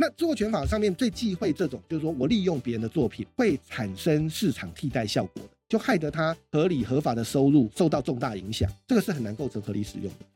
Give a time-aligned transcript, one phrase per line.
[0.00, 10.26] 那著作权法上面最忌讳这种，就是说我利用别人的作品会产生市场替代效果的，就害得他合理合法的收入受到重大影响，这个是很难构成合理使用的。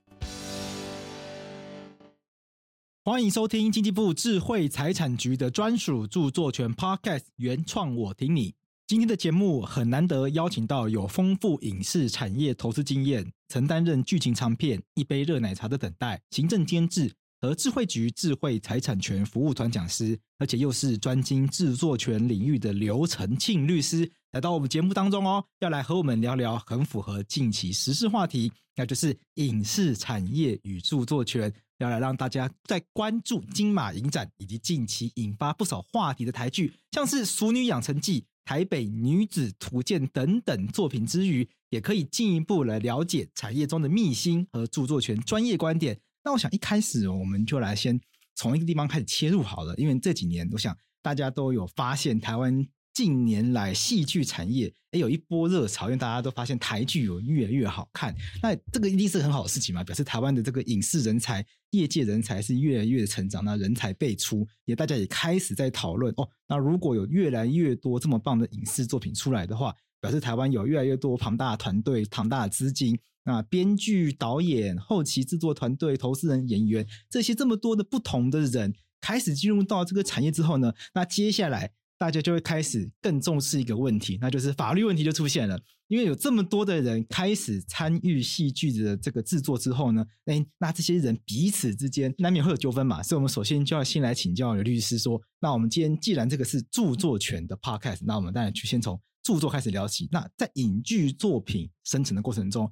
[3.05, 8.55] 欢迎收听经济部智慧财产局的专属著作权 Podcast 原创，我听你。
[8.89, 31.53] 今天的节目很难得邀请到有丰富影视产业投资经验，曾担任剧情长片《一杯热奶茶的等待》行政监制和智慧局智慧财产权服务团讲师，而且又是专精制作权领域的刘成庆律师，来到我们节目当中哦，要来和我们聊聊很符合近期时事话题，那就是影视产业与著作权。
[31.79, 45.99] 要来让大家在关注金马影展以及近期引发不少话题的台剧，像是《熟女养成记》《台北女子图鉴》等等作品之余，也可以进一步来了解产业中的秘辛和著作权专业观点。
[46.25, 48.01] 那我想一开始我们就来先
[48.35, 52.67] 从一个地方开始切入好了，因为这几年我想大家都有发现台湾。
[52.95, 66.29] 近年来，戏剧产业哎有一波热潮，因为大家都发现台剧有越来越好看，那这个一定是很好的事情嘛，表示台湾的这个影视人才、业界人才是越来越成长，那人才辈出，也大家也开始在讨论哦。
[66.47, 81.73] 那如果有越来越多这么棒的影视作品出来的话，表示台湾有越来越多庞大的团队、庞大的资金，那编剧、导演、后期制作团队、投资人、演员这些这么多的不同的人开始进入到这个产业之后呢，那接下来。
[81.99, 85.57] 大家就会开始更重视一个问题，那就是法律问题就出现了。
[85.87, 93.01] 因为有这么多的人开始参与戏剧的这个制作之后呢，哎，那这些人彼此之间难免会有纠纷嘛。
[93.05, 100.09] 所以，我们首先就要先来请教刘律师说，那我们今天既然这个是著作权的 podcast，那我们当然就先从著作开始聊起。
[100.11, 102.69] 那在影剧作品生成的过程中，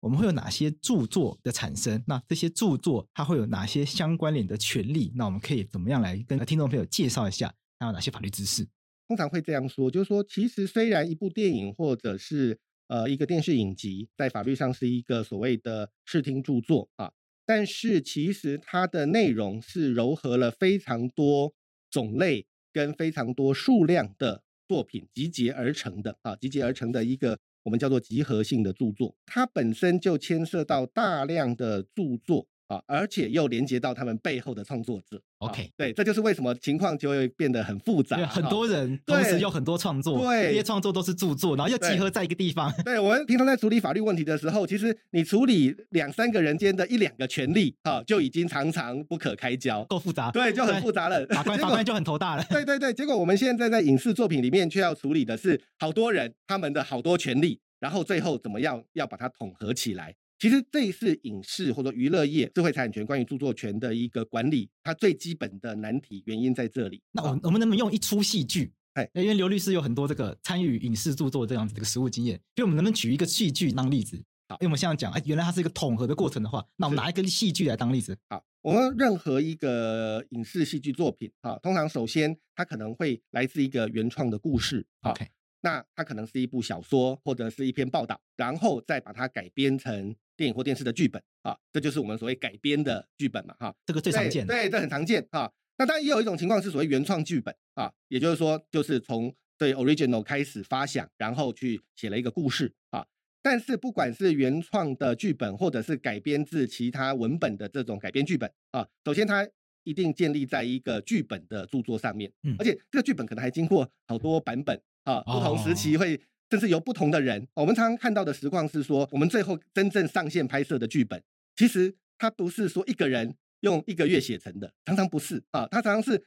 [0.00, 2.02] 我们会有哪些著作的产生？
[2.06, 5.12] 那这些著作它会有哪些相关联的权利？
[5.14, 7.54] 那我们可以怎么样来跟听众朋友介绍一下？
[7.78, 8.66] 还有哪些法律知识？
[9.08, 12.58] 通常会这样说，就是说，其实虽然一部电影或者是
[12.88, 17.12] 呃一个电视影集，在法律上是一个所谓的视听著作啊，
[17.44, 21.52] 但是其实它的内容是糅合了非常多
[21.90, 32.46] 种类跟非常多数量的作品集结而成的啊，集结而成的一个我们叫做集合性的著作，它本身就牵涉到大量的著作。
[32.70, 35.20] 啊，而且又连接到他们背后的创作者。
[35.38, 38.16] OK，对，这就是为什么情况就会变得很复杂。
[38.26, 42.72] 很多人同时有很多创作，对，这些创作都是著作，然后又集合在一个地方。
[42.84, 50.30] 对我们平常在处理法律问题的时候，其实你处理两三个人间的一两个权利，啊，就已经常常不可开交，够复杂。
[50.30, 51.26] 对，就很复杂了。
[51.26, 52.44] 法官法官就很头大了。
[52.50, 60.14] 对对对，结果我们现在在影视作品里面却要处理的是好多人他们的好多权利，然后最后怎么样要把它统合起来。
[60.40, 67.02] 其实这一次影视或者娱乐业智慧财产权关于著作权的一个管理，它最基本的难题原因在这里。
[67.12, 68.72] 那我我们能不能用一出戏剧？
[68.94, 74.16] 哎，因为刘律师有很多这个参与影视著作这样子这个实务经验，所以我们能不能举一个戏剧当例子？
[74.48, 78.16] 好，因为我们现在讲，哎，原来它是一个统合的过程的话，那我们拿一个戏剧来当例子。
[78.30, 84.86] 好，我们任何一个影视戏剧作品，啊，通常首先它可能会来自一个原创的故事。
[85.02, 85.28] OK。
[85.62, 95.52] 那它可能是一部小说或者是一篇报道，然后再把它改编成电影或电视的剧本啊，这就是我们所谓改编的剧本嘛，哈，这个最常见，对，这很常见啊。
[95.76, 103.06] 那当然也有一种情况是所谓原创剧本啊，也就是说就是从对 original 开始发想，然后去写了一个故事啊。
[103.42, 109.46] 但是不管是原创的剧本，或者是改编自其他文本的这种改编剧本啊，首先它
[109.84, 114.80] 一定建立在一个剧本的著作上面，嗯，而且这个剧本可能还经过好多版本。
[115.04, 117.46] 啊，不同时期会，甚至由不同的人。
[117.54, 121.22] 我们常常看到的实况是说，我们最后真正上线拍摄的剧本，
[121.56, 126.22] 其实它不是说一个人用一个月写成的，常常不是啊，它常常是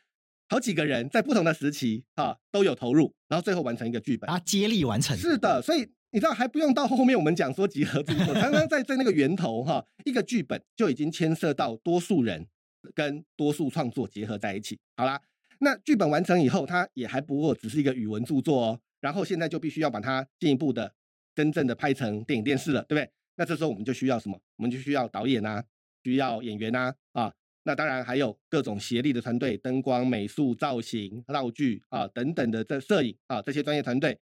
[0.48, 5.18] 好几个人在不同的时期啊都有投入，然后最后完成一个剧本，啊，接力完成。
[5.18, 12.48] 是的，所以你知道还不用到后面我们讲说集合著作，常常在在那个源头哈，一个剧本就已经牵涉到多数人
[12.94, 14.80] 跟多数创作结合在一起。
[14.96, 15.20] 好啦。
[15.60, 18.80] 那剧本完成以后，它也还不过只是一个语文著作哦。
[19.04, 20.96] 然后现在就必须要把它进一步的、
[21.36, 23.12] 真正的拍成电影电视了，对不对？
[23.36, 24.40] 那这时候我们就需要什么？
[24.56, 25.62] 我们就需要导演啊，
[26.06, 27.34] 需要演员啊，啊，
[27.64, 34.18] 那当然还有各种协力的团队，灯光、美术、造型、道具啊等等的这摄影啊这些专业团队。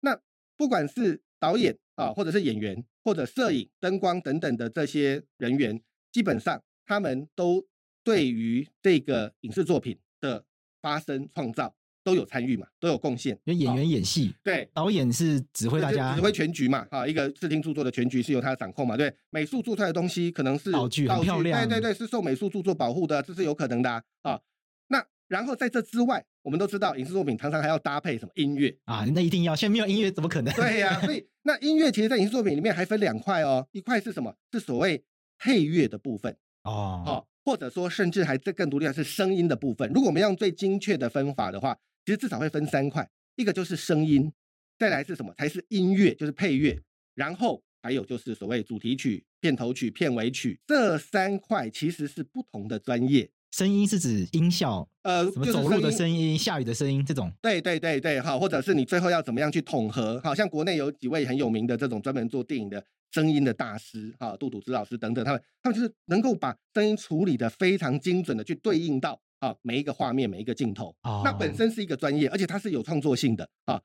[0.00, 0.20] 那
[0.58, 7.66] 不管是导演啊，或者是演员，或者摄影、灯光等等的这些人员，基本上他们都
[8.04, 10.44] 对于这个影视作品的。
[10.82, 11.74] 发生创造
[12.06, 13.36] 都有参与嘛，都有贡献。
[13.42, 16.86] 因为演员演戏，对，导演是指挥大家，指挥全局嘛。
[16.88, 18.96] 啊，一个视听著作的全局是由他掌控嘛。
[18.96, 23.90] 对，美术做出来的东西可能是道具很漂亮，对对对，是受美术著作保护的，这是有可能的
[24.22, 24.40] 啊。
[24.86, 30.54] 那然后在这之外，我们都知道影视作品常常还要搭配什么音乐啊，那一定要，现在没有音乐怎么可能？
[30.54, 34.32] 对呀，所以 那音乐其实，在影视作品里面还分两块哦，一块是什么？
[34.52, 35.04] 是所谓
[35.38, 39.90] 配乐的部分哦，哦，或者说甚至还这更独立的是声音的部分。
[39.92, 41.76] 如果我们用最精确的分法的话，
[42.06, 44.32] 其实至少会分三块，一个就是声音，
[44.78, 45.34] 再来是什么？
[45.36, 46.80] 才是音乐，就是配乐，
[47.16, 53.28] 然后还有就是所谓主题曲、片头曲、片尾曲，这三块其实是不同的专业。
[53.50, 57.32] 声音是指音效，呃，什么走路的声音、下雨的声音这种。
[57.42, 60.20] 对对对对，好，或者是你最后要怎么样去统合？
[60.22, 70.94] 好像国内有几位很有名的这种专门做电影的声音的大师，哈，杜笃之老师等等，他们他们就是能够把声音处理的非常精准的去对应到啊每一个画面、每一个镜头。
[71.02, 73.80] 哦，那本身是一个专业，而且它是有创作性的啊，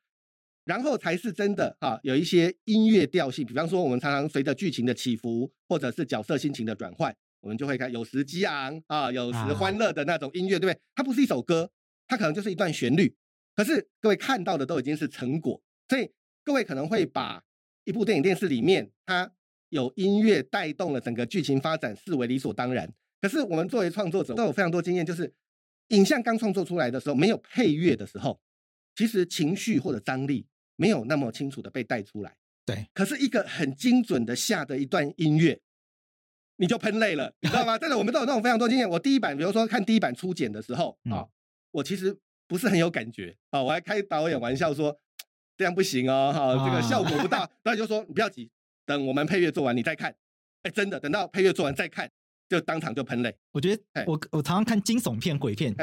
[0.65, 7.15] 然后才是真的啊，有一些音乐调性，比方说我们常常随着剧情的起伏，或者是角色心情的转换。
[7.41, 10.79] 我们就会看有时激昂啊，有时欢乐的那种音乐，对不对？
[10.93, 11.71] 它不是一首歌，
[12.07, 13.15] 它可能就是一段旋律。
[13.55, 15.59] 可是各位看到的都已经是成果，
[15.89, 16.11] 所以
[16.43, 17.43] 各位可能会把
[17.83, 19.31] 一部电影电视里面它
[19.69, 22.93] 有音乐带动了整个剧情发展视为理所当然。
[23.21, 25.31] 可是我们作为创作者都有非常多经验，就是
[25.89, 28.41] 影像刚创作出来的时候没有配乐的时候，
[28.95, 32.35] 其实情绪或者张力没有那么清楚的被带出来。
[32.65, 35.61] 对，可是一个很精准的下的一段音乐。
[36.57, 37.75] 你就喷泪了， 你知道吗？
[37.75, 38.87] 真的，我们都有那种非常多经验。
[38.87, 41.25] 我第一版，比如说看第一版初剪的时候啊，
[41.71, 42.15] 我其实
[42.47, 44.95] 不是很有感觉啊，我还开导演玩笑说
[45.57, 47.49] 这样不行哦，哈，这个效果不大。
[47.63, 48.47] 导演就说你不要急，
[48.85, 50.15] 等我们配乐做完你再看。
[50.61, 52.11] 哎，真的，等到配乐做完再看，
[52.51, 53.33] 就当场就喷泪。
[53.53, 55.73] 我觉得我我常常看惊悚片、鬼片。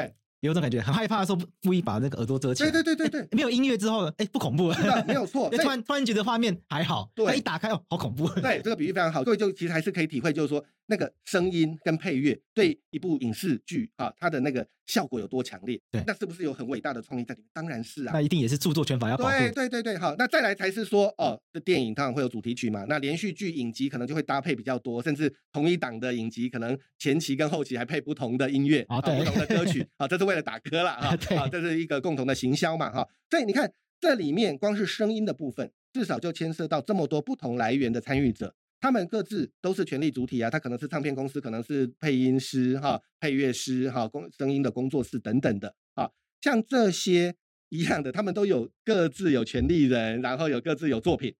[0.41, 2.71] 有种感觉，很害怕的时候，故意把那个耳朵遮起来。
[2.71, 5.03] 对对对对对，没有音乐之后，哎，不恐怖了。
[5.05, 5.49] 没有错。
[5.51, 8.25] 突然突然觉得画面还好，对，一打开哦，好恐怖。
[8.39, 9.21] 对，这个比喻非常好。
[9.21, 15.79] 各位就其实还是可以体会，就是说那个声音跟配乐对一部影视剧啊，它的那个效果有多强烈。
[15.91, 17.49] 对，那是不是有很伟大的创意在里面？
[17.53, 18.11] 当然是啊。
[18.11, 19.31] 那一定也是著作权法要保护。
[19.31, 20.15] 对对对对，好。
[20.17, 22.83] 那再来才是说，哦，这电影当然会有主题曲嘛。
[22.89, 30.93] 那连续剧影集可能就会搭配比较多，甚至同一档的影集可能前期跟后期还配不同的音乐啊，不同的歌曲 啊，这是为了打歌啦。
[30.93, 31.15] 啊，
[31.51, 33.71] 这是一个共同的行销嘛，哈，所以你看
[34.01, 46.09] 这里面光是声音的部分，至少就牵涉到这么多不同来源的参与者，他们各自都是权力主体啊，他可能是唱片公司，可能是配音师哈、配乐师哈、工声音的工作室等等的啊，
[46.41, 47.35] 像这些
[47.69, 51.35] 一样的，他们都有各自有权利人，然后有各自有作品，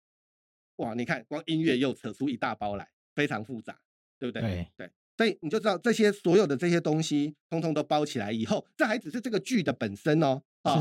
[0.78, 3.80] 哇，你看光音乐又扯出一大包来，非常复杂，
[4.20, 4.42] 对不对？
[4.42, 4.92] 对对。
[5.18, 10.80] 所以你就知道这些所有的这些东西，通通都包起来以后，这还只是这个剧的本身哦，啊，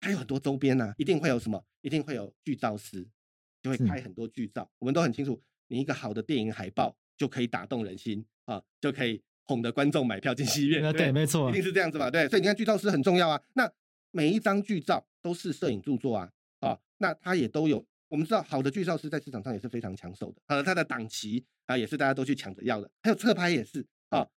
[0.00, 3.06] 还有很多周边呢，一定会有什么，一定会有剧照师，
[3.62, 4.70] 就会拍很多剧照。
[4.78, 5.42] 我们都很清楚，
[5.72, 10.92] 你一个好的电影海报就可以打动人心啊，就可以哄得观众买票进戏院。
[10.92, 12.28] 对，没错，一定是这样子嘛，对。
[12.28, 13.70] 所以你看剧照师很重要啊，那
[14.10, 16.30] 每一张剧照都是摄影著作啊，
[16.60, 17.82] 啊，那它也都有。
[18.08, 22.90] 我们知道，好的剧照师在市场上也是非常抢手的，呃，他的档期啊也是大家都去抢着要的。
[23.02, 24.28] 还有侧拍也是啊，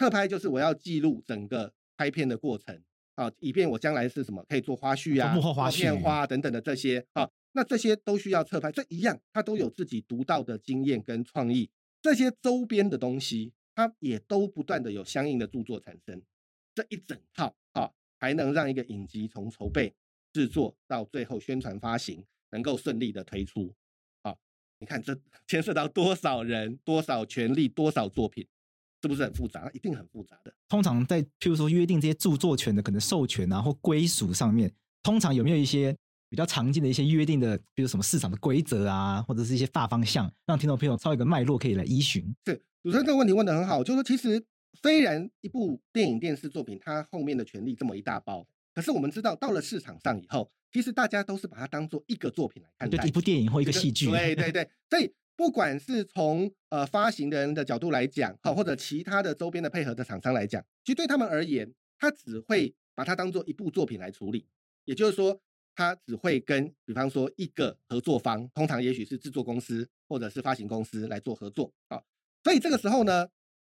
[0.00, 2.82] 侧拍就是我要记录整个拍片的过程
[3.14, 11.70] 啊，以便我将来是什么可以做花絮啊、幕后花絮、片花等等的这些啊，那这些都需要侧拍，这一样，他都有自己独到的经验跟创意。
[12.00, 16.22] 这些周边的东西，它也都不断的有相应的著作产生，
[16.74, 19.94] 这一整套啊，还能让一个影集从筹备、
[20.32, 22.24] 制作到最后宣传发行。
[22.54, 23.74] 能够顺利的推出，
[24.20, 24.36] 啊，
[24.78, 28.46] 你看这 牵涉到多少人、多少权利、多少作品，
[29.02, 29.68] 是不是很复杂？
[29.74, 30.54] 一定很复杂的。
[30.68, 35.94] 通常在譬如说约定这些著作权的可能授权啊或归属上面，通常有没有一些
[36.30, 42.24] 比较常见的一些约定的，比如什么市场的规则啊，或者是一些大方向，让听众朋友稍微一个脉络可以来依循？
[42.46, 44.42] 是主持人这个问题问的很好，就是说其实
[44.80, 50.50] 虽然一部电影电视作品它后面的权利这么一大包，可是我们知道到了市场上以后。
[50.74, 54.10] 其实大家都是把它当做一个作品来看待，一部电影或一个戏剧。
[54.10, 61.68] 对对对，所以不管是从呃发行人的角度来讲，好，或者其他的周边的配合的厂商来讲，其实对他们而言，
[61.98, 64.46] 他只会把它当做一部作品来处理。
[64.84, 65.40] 也就是说，
[65.74, 72.00] 他只会跟比方说一个合作方，通常也许是制作公司或者是发行公司来做合作啊。
[72.44, 73.28] 所以这个时候呢，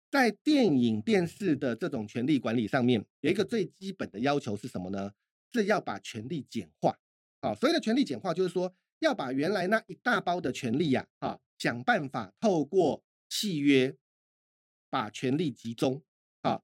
[0.08, 5.10] 在电影电视的这种权利管理上面，有一个最基本的要求是什么呢？
[5.52, 6.96] 是要把权力简化，
[7.40, 13.96] 啊，所谓的权力简化就是说要把原来那一大包的权利呀，啊，想办法透过契约
[14.90, 16.02] 把权力集中，
[16.42, 16.62] 啊，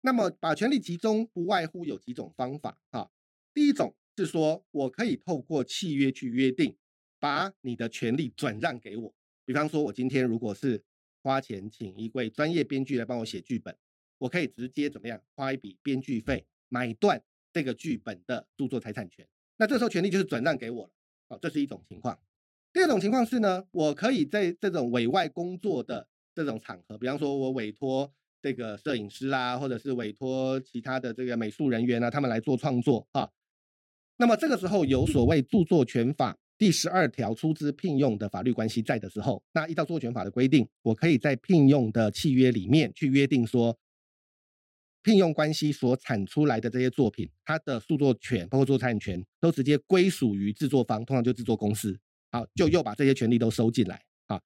[0.00, 3.10] 那么把权力集中不外乎有几种方法，啊，
[3.52, 6.76] 第一种是说我可以透过契约去约定，
[7.18, 9.14] 把你的权利转让给我，
[9.44, 10.82] 比方说我今天如果是
[11.22, 13.76] 花钱请一位专业编剧来帮我写剧本，
[14.18, 16.46] 我可以直接怎么样花一笔编剧费。
[16.70, 17.22] 买断
[17.52, 19.24] 这个剧本的著作财产权。
[19.58, 20.92] 那这时候权利就是转让给我了，
[21.40, 22.18] 这是一种情况。
[22.72, 28.12] 第二种情况是呢，我可以在这种委外工作的这种场合，比方说我委托
[28.42, 33.30] 这个摄影师啦，或者是委托其他的这个美术人员啊，他们来做创作啊。
[34.16, 43.78] 那么这个时候有所谓著作权法第十二条出资聘用的法律关系在的时候，那依照著作权法的规定，我可以在聘用的契约里面去约定说。
[45.04, 51.96] 聘用关系所产出来的这些作品，它的著作权包括著作产权都直接归属于制作方，通常就制作公司。
[52.32, 54.02] 好，就又把这些权利都收进来。
[54.26, 54.40] 啊，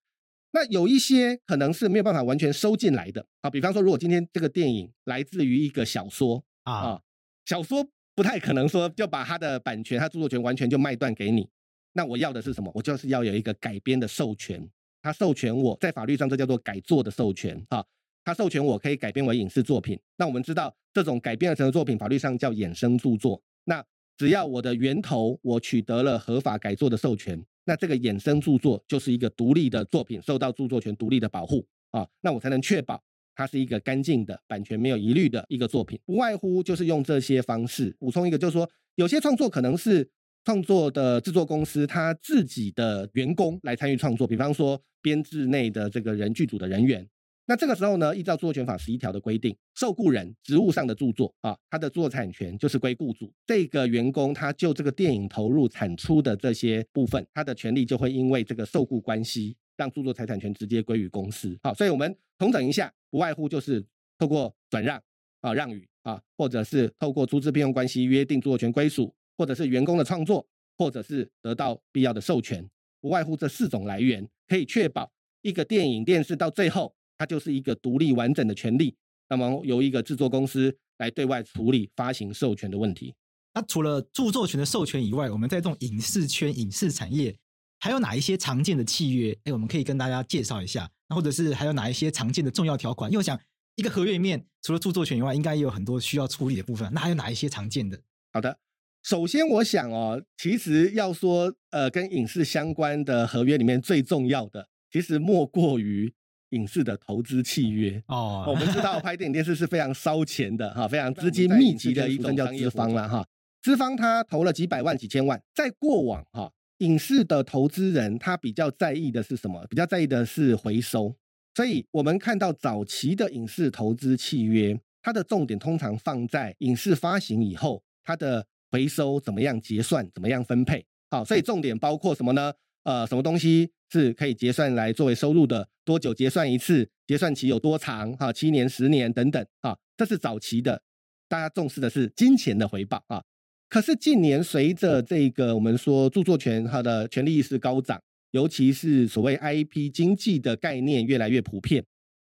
[0.53, 3.25] 那有一些可能是没有办法完全收进来的。
[3.41, 7.01] 啊，比方说，如果今天这个电影来自于一个小说啊，
[7.47, 11.49] 小说不太可能说就把它的版权、它著作权完全就卖断给你。
[11.93, 12.71] 那我要的是什么？
[12.75, 14.69] 我就是要有一个改编的授权，
[15.01, 17.85] 它授权我在法律上这叫做改作的授权啊。
[18.25, 23.43] 他授权我可以改编为影视作品，那我们知道这种改编而成的作品，法律上叫衍生著作。
[23.65, 23.85] 那
[24.17, 33.03] 只要我的源头我取得了合法改作的授权，那这个衍生著作就是一个独立的作品，受到著作权独立的保护啊，那我才能确保
[33.35, 35.99] 它是一个干净的、版权没有疑虑的一个作品。
[36.05, 40.11] 不外乎就是用这些方式补充一个，就是说有些创作可能是
[40.45, 47.09] 创作的制作公司他自己的员工来参与创作，比方说编制内的这个人剧组的人员。
[47.51, 53.33] 那这个时候呢，依照著作权法十一条的规定，受雇人职务上的著作啊，他的著作产权就是归雇主。
[53.47, 61.59] 这个员工他就这个电影投入产出的这些部分，他的权利就会因为这个受雇关系，让著作财产权直接归于公司。
[61.63, 63.83] 好，所以我们统整一下，不外乎就是
[64.19, 65.03] 透过转让
[65.41, 72.69] 啊、让与啊，或者是透过出资聘用关系约定著作权归属，或者是员工的创作，或者是得到必要的授权，
[73.01, 76.95] 不外乎这四种来源，可以确保一个电影、电视到最后。
[77.19, 78.95] 它就是一个独立完整的权利，
[79.29, 83.13] 那么由一个制作公司来对外处理发行授权的问题。
[83.55, 87.37] 那除了著作权的授权以外，我们在这种影视圈、影视产业
[87.81, 89.37] 还有哪一些常见的契约？
[89.45, 90.89] 哎，我们可以跟大家介绍一下。
[91.09, 93.11] 那或者是还有哪一些常见的重要条款？
[93.11, 93.37] 因为我想
[93.75, 96.89] 一个合约里面除了著作权以外，应该也有很多需要处理的部分。
[96.93, 98.01] 那还有哪一些常见的？
[98.33, 98.59] 好的，
[99.03, 106.15] 首先我想哦，其实要说呃跟影视相关的合约里面最重要的，其实莫过于。
[106.51, 113.27] 影视的投资契约哦，我们知道拍电影电视是非常烧钱的哈，非常资金密集的一种叫资方了哈。
[113.61, 119.67] 资方他投了几百万、几千万，在过往哈，影视的投资人他比较在意的是什么？
[119.69, 121.15] 比较在意的是回收。
[121.55, 130.87] 所以我们看到早期的影视投资契约，它的重点通常放在影视发行以后，它的回收怎么样结算，怎么样分配。
[131.11, 132.53] 好，所以重点包括什么呢？
[132.85, 135.69] 呃，什么东西是可以结算来作为收入的？
[135.85, 136.89] 多久结算一次？
[137.07, 138.13] 结算期有多长？
[138.17, 140.83] 哈，七年、十年等等啊，这是早期的，
[141.29, 143.23] 大家重视的是金钱的回报啊。
[143.69, 151.85] 可是近年随着这个我们说著作权它的权利意识高涨，尤其是所谓 IP 经济的概念越来越普遍，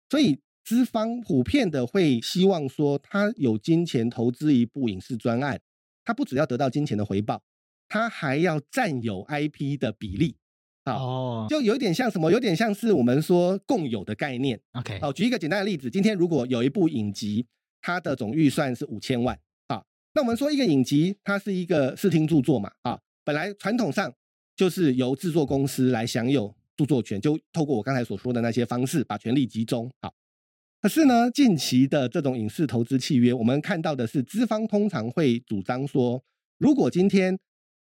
[0.08, 5.60] 所以资方普遍的会希望说，他有金钱投资一部影视专案，
[6.04, 7.42] 他不只要得到金钱的回报，
[7.88, 10.36] 他还要占有 IP 的比例。
[10.84, 12.30] 哦，就有点像什么？
[12.30, 14.60] 有点像是我们说共有的概念。
[14.72, 17.46] OK，好，举一个简单的例子，今天如果有一部影集，
[17.80, 19.84] 它的总预算是五千万，啊，
[20.14, 24.12] 那我们说一个影集，它是一个视听著作嘛，啊，本来传统上
[24.56, 29.88] 就是由制作公司来享有著作权，就透过我刚才所说的那些方式把权力集中。
[30.00, 30.12] 好，
[30.80, 36.22] 可是呢，近期的这种影视投资契约，我们看到的是资方通常会主张说，
[36.58, 37.38] 如果今天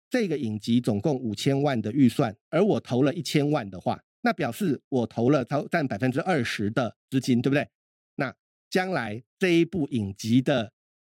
[0.09, 7.67] 这个影集总共五千万的预算，而我投了一千万的话，那表示我投了超占百分之二十的资金，对不对？
[8.15, 8.33] 那
[8.69, 10.73] 将来这一部影集的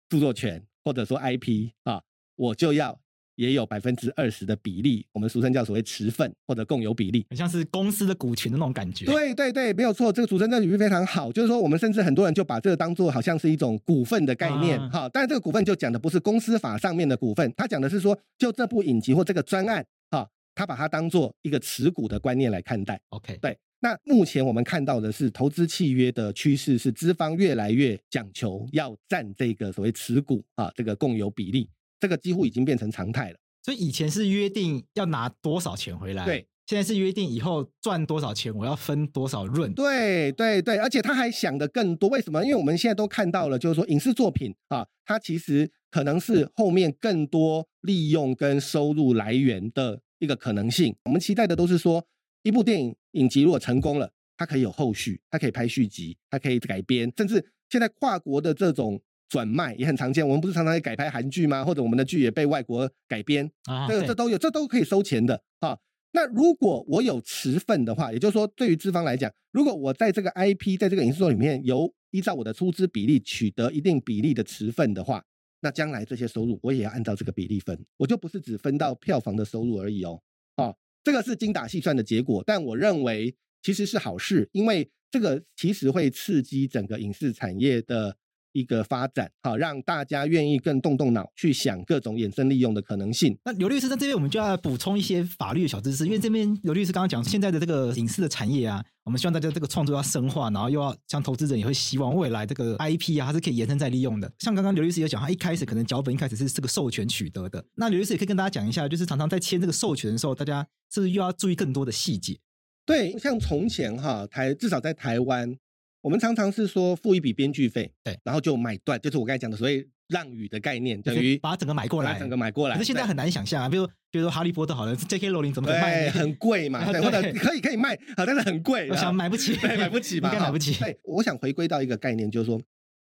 [0.08, 2.02] 著作权或者说 IP 啊，
[2.36, 3.00] 我就要。
[3.38, 9.06] 也有百分之二十的比例，我们俗称叫所谓持份或者共有比例，很像是公司的股权的那种感觉。
[9.06, 15.08] 对对对，没有错，这个主持人的比喻非常好，就是说我们甚至很多人就把这个当做好像是一种股份的概念，哈。
[15.12, 23.00] 但是这个股份就讲的不是公司法上面的股份，它讲的是说，就这部影集或这个专案，哈，它把它当做一个持股的观念来看待。
[23.10, 23.56] OK，对。
[23.80, 31.70] 那目前我们看到的是投资契约的趋势是资方越来越讲求要占这个所谓持股啊，这个共有比例。
[32.00, 42.44] 这个几乎已经变成常态了，所以以前是约定要拿多少钱回来，对，现在是约定以后赚多少钱，我要分多少润，对对对，而且他还想的更多，为什么？
[42.44, 50.94] 因为我们现在都看到了，就是说影视作品啊，它其实可能是后面更多利用跟收入来源的一个可能性。
[51.04, 52.06] 我们期待的都是说，
[52.42, 59.02] 一部电影影集如果成功了，它可以有后续，它可以拍续集，它可以改编，甚至现在跨国的这种。
[59.28, 60.26] 转卖也很常见。
[60.26, 61.64] 我们不是常常也改拍韩剧吗？
[61.64, 65.78] 或者我们的剧也被外国改编，啊，这个这都有，这都可以收钱的啊。
[66.12, 75.22] 那如果我有持份的话，也就是说，对于资方来讲，如果我在这个 IP 在这个影视作里面有依照我的出资比例取得一定比例的持份的话，
[75.60, 80.22] 那将来这些收入我也要按照这个比例分，我就不是只分到票房的收入而已哦。
[80.56, 88.16] 啊，这个是精打细算的结果，但我认为其实是好事，因为这个其实会刺激整个影视产业的。
[88.58, 93.36] 一个发展，好让大家愿意更动动脑去想各种衍生利用的可能性。
[93.44, 104.30] 那刘律师在这边，我们就要补充一些法律的小知识，因为这边刘律师刚刚讲，现在的这个影视的产业啊，我们希望大家这个创作要深化，然后又要像投资者也会希望未来这个 IP 啊，它是可以延伸再利用的。
[104.38, 112.38] 像刚刚刘律师有讲，他一开始可能脚本一开始是这个授权取得的，那刘律师也可以跟大家讲一下，就是常常在签这个授权的时候，大家是不是又要注意更多的细节？
[112.84, 115.56] 对，像从前哈台至少在台湾。
[116.00, 122.76] 我们常常是说付一笔编剧费，对，然后就买断，就是我刚才讲的所谓让与的概念，等于把整个买过来，整个买过来。
[122.76, 125.28] 可是现在很难想象啊，比如比如说哈利波特好了，J.K.
[125.28, 126.08] 罗琳怎么卖？
[126.10, 130.28] 很贵嘛， 对，或者可以可以卖，好，但是很贵，我想买不起，买不起 吧？
[130.32, 130.72] 应该买不起。
[130.78, 132.60] 对，我想回归到一个概念，就是说，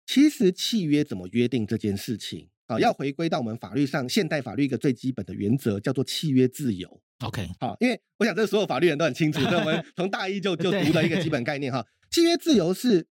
[0.06, 7.00] 其实契约怎么约定这件事情，啊，要回归到我们法律上现代法律一个最基本的原则，叫做契约自由。
[7.20, 13.08] OK，好，因为我想这所有法律人都很清楚，所以我们 从大一就就读的一个基本概念哈，契约自由是。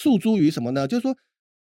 [0.00, 0.86] 诉诸于什么呢？
[0.86, 1.16] 就是说，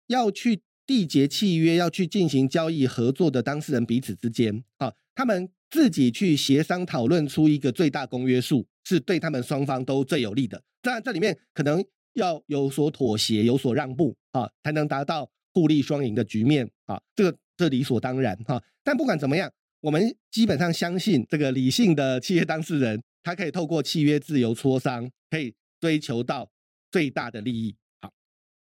[0.07, 10.63] 要去缔结契约，要去进行交易合作的当事人彼此之间，啊，他们自己去协商讨论出一个最大公约数，是对他们双方都最有利的。
[10.81, 18.59] 当然，这里面可能要有所妥协，有所让步，啊，才能达到互利双赢的局面，啊，这个这理所当然，哈。
[18.83, 19.47] 但不管怎么样，
[19.81, 26.49] 我们基本上相信这个理性的契约当事人，他可以透过契约自由磋商，可以追求到
[26.93, 27.75] 最大的利益。
[28.01, 28.13] 好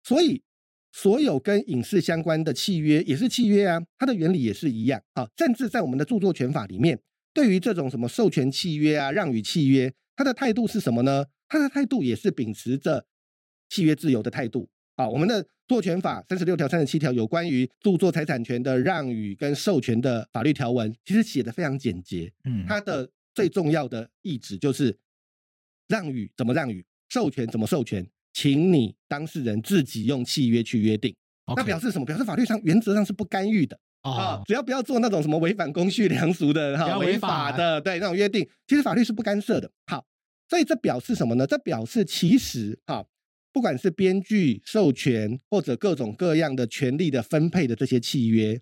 [0.03, 0.41] 所以，
[0.91, 5.29] 所有跟影视相关的契约也是契约啊，它的原理也是一样啊。
[5.37, 6.99] 甚至在我们的著作权法里面，
[7.31, 11.25] 对于这种什么授权契约啊、让与契约，它的态度是什么呢？
[11.47, 13.05] 它的态度也是秉持着
[13.69, 15.07] 契约自由的态度啊。
[15.07, 22.33] 我们的著作权法三十六条、三十七条有关于著作财产权的让与跟授权的法律条文，其实写的非常简洁。
[22.45, 24.97] 嗯，它的最重要的意旨就是
[25.87, 28.07] 让与怎么让与，授权怎么授权。
[28.33, 31.15] 请你当事人自己用契约去约定，
[31.55, 32.05] 那表示什么？
[32.05, 39.71] 表示法律上原则上是不干预的啊，只要不要做那种什么违反公序良俗的哈，违法的对那种约定，其实法律是不干涉的。
[39.87, 40.05] 好，
[40.49, 41.47] 所以这表示什么呢？
[41.47, 43.03] 这表示其实哈，
[43.51, 48.61] 不管是编剧授权或者各种各样的权利的分配的这些契约，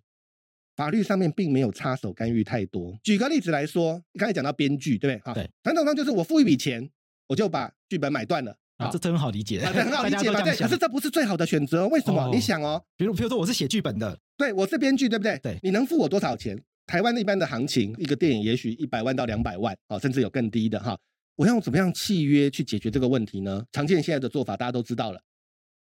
[0.77, 2.97] 法律上面并没有插手干预太多。
[3.03, 5.43] 举个例子来说，你刚才讲到编剧，对不对？
[5.43, 6.89] 对，传统上就是我付一笔钱，
[7.27, 8.57] 我就把剧本买断了。
[8.77, 10.41] 啊，这真好理解，很好理解吧？
[10.41, 12.29] 对，可是这不是最好的选择，为什么？
[12.33, 15.39] 你想哦，比如，比如说我是写剧本的，对，我是编剧，对不对？
[15.39, 16.61] 对，你能付我多少钱？
[16.85, 20.97] 台湾一般的行情，一个电影也许一百万到两百万，啊，甚至有更低的哈。
[21.37, 23.65] 我要用怎么样契约去解决这个问题呢？
[23.71, 25.21] 常见现在的做法大家都知道了，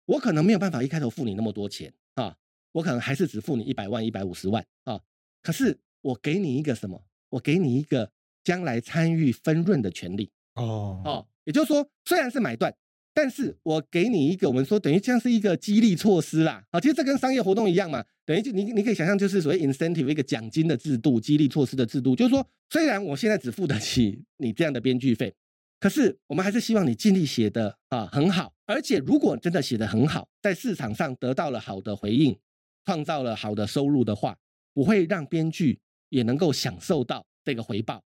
[0.05, 2.37] 我可能没有办法一开头付你那么多钱啊，
[2.73, 5.01] 我可能还是只付你一百万、一百五十万啊。
[5.43, 7.03] 可是我给你一个什么？
[7.31, 8.13] 我给你一个
[8.45, 11.01] 将来参与分润的权利哦。
[11.05, 12.75] 哦，也就是说，虽然是买断。
[13.19, 25.35] 但是我给你一个，我们说等于像是一个激励措施啦，好，其实这跟商业活动一样嘛，等于就你你可以想象，就是所谓 incentive 一个奖金的制度，激励措施的制度，就是说，虽然我现在只付得起你这样的编剧费，
[25.81, 32.39] 可是我们还是希望你尽力写的啊很好，而且如果真的写的很好，在市场上得到了好的回应，
[32.85, 34.37] 创造了好的收入的话，
[34.75, 35.79] 我会让编剧
[36.11, 38.05] 也能够享受到这个回报，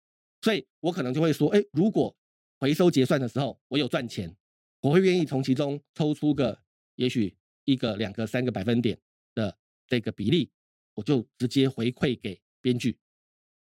[0.42, 2.16] 所以我可能就会说，哎，如果
[2.64, 4.34] 回收结算的时候我有赚钱。
[4.80, 6.58] 我会愿意从其中抽出个，
[6.96, 8.98] 也许一个、两个、三个百分点
[9.36, 10.50] 的这个比例，
[10.96, 12.98] 我就直接回馈给编剧，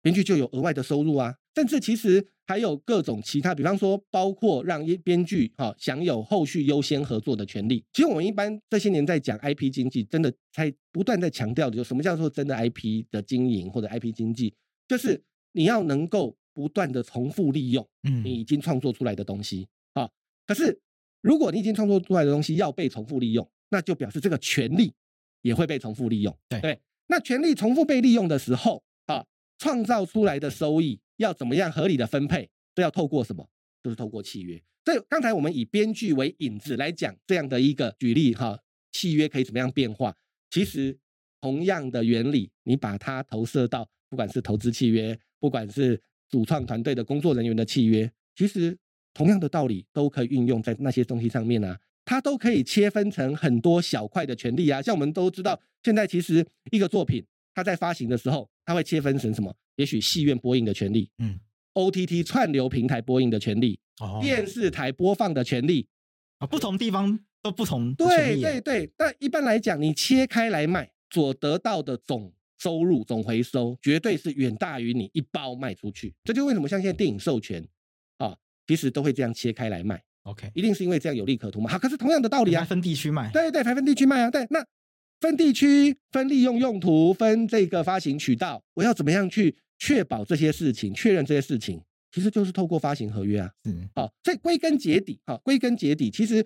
[0.01, 1.35] 编剧就有额外的收入啊。
[1.53, 7.85] 甚至其实还有各种其他，比方说包括让编剧哈享有后续优先合作的权利。
[7.93, 14.55] 其实我们一般这些年在讲 IP 经济，真的才不断在强调的，就什么叫做真的 IP 的经营或者 IP 经济，
[14.87, 17.87] 就是你要能够不断的重复利用
[18.23, 20.09] 你已经创作出来的东西啊。
[20.45, 20.79] 可是
[21.21, 24.93] 如果你已经创作出来的东西要被重复利用，那就表示这个权利
[25.41, 26.37] 也会被重复利用。
[26.47, 29.25] 对，那权利重复被利用的时候啊，
[29.57, 32.49] 创造出来的收益要怎么样合理的分配？
[32.73, 33.49] 都要透过什么？
[33.83, 34.61] 就是透过契约。
[34.85, 38.57] 所以刚才我们以编剧为引子来讲这样的一个举例哈，
[38.91, 40.15] 契约可以怎么样变化？
[40.49, 40.97] 其实
[41.41, 48.77] 同样的原理，你把它投射到不管是投资契约，不管是主创团队的工作人员的契约，其实。
[49.11, 51.77] 同样的道理都可以运用在那些东西上面啊。
[52.05, 54.79] 它都可以切分成很多小块的权利啊。
[54.81, 59.53] 像我们都知道，现在其实一个作品它在发行的时候，它会切分成什么？
[59.77, 61.37] 也许戏院播映的权利，嗯
[61.73, 65.87] ，OTT 串流平台播映的权利，哦电视台播放的权利。
[66.37, 76.13] 啊，不同地方都不同对对对，但一般来讲，你切开来卖，所得到的总收入、总回收，绝对是远大于你一包卖出去。
[76.23, 77.65] 这就为什么像现在电影授权
[78.17, 81.71] 啊，其实都会这样切开来卖，OK，一定是因为这样有利可图嘛。
[81.71, 84.63] 好，可是同样的道理啊，分地区卖，对对，还分地区卖啊，对，那
[85.21, 93.51] 分地区、分利用用途、分这个发行渠道，我要怎么样去确保这些事情、确认这些事情，其实就是透过发行合约啊。
[93.63, 96.45] 嗯好，所以归根结底，哈，归根结底，其实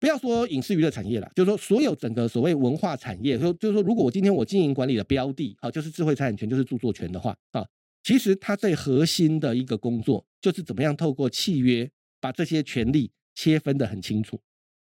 [0.00, 7.66] 不要说影视娱乐产业了，就是说所有整个所谓文化产业，说就是说，如果我今天我经营管理的标的，好，就是智慧财产权，就是著作权的话，啊，
[8.02, 14.38] 其实它最核心的一个工作，就是怎么样透过契约把这些权利切分的很清楚。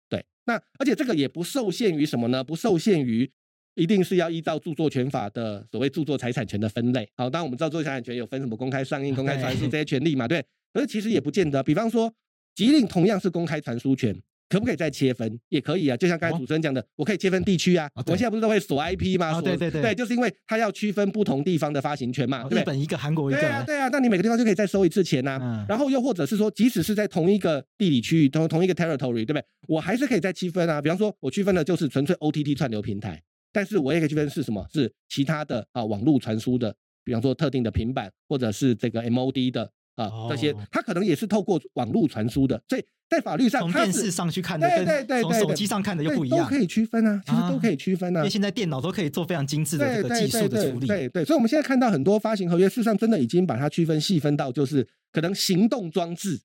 [0.08, 2.42] 对，那而且这个也不受限于什么呢？
[2.42, 3.30] 不受限于
[3.76, 7.08] 一定是要依照著作权法的所谓著作财产权的分类。
[7.16, 10.44] 好，当然我们知道著作财产权有分什么公开上映、公开传输这些权利嘛，对。
[10.72, 12.12] 可是其实也不见得，比方说
[12.56, 14.20] 吉令同样是公开传输权，
[14.54, 15.38] 可不可以再切分？
[15.48, 17.88] 也可以啊，就像刚才哦主持人讲的，我可以切分地区啊。
[17.94, 19.30] 我们现在不是都会锁 IP 吗？
[19.32, 22.60] 锁啊对对对对，就是因为它要区分不同地方的发行权嘛，哦对？
[22.60, 29.44] 日本一个，韩国一对啊，个，对啊，那你每个地方就可以再收一次钱呐、嗯然后又或者是说，即使是在同一个地理区域、同同一个 territory，对不对？
[29.66, 30.80] 我还是可以再区分啊。
[30.80, 33.20] 比方说，我区分的就是纯粹 OTT 串流平台，
[33.52, 34.64] 但是我也可以区分是什么？
[34.72, 48.20] 是其他的啊网络传输的，比方说特定的平板或者是这个 MOD 的啊、这些哦，它可能也是透过网络传输的，所以在法律上从电视上去看的跟对对对从手对对机上看的又对不一样都可，以区分啊，其实都啊可以区分啊。
[48.20, 56.40] 因为现在电脑都可以做非常精致的对这个技术的处理，对对，所以我们现在看到很多发行合约，事实上真的已经把它区分细分到，就是可能行动装置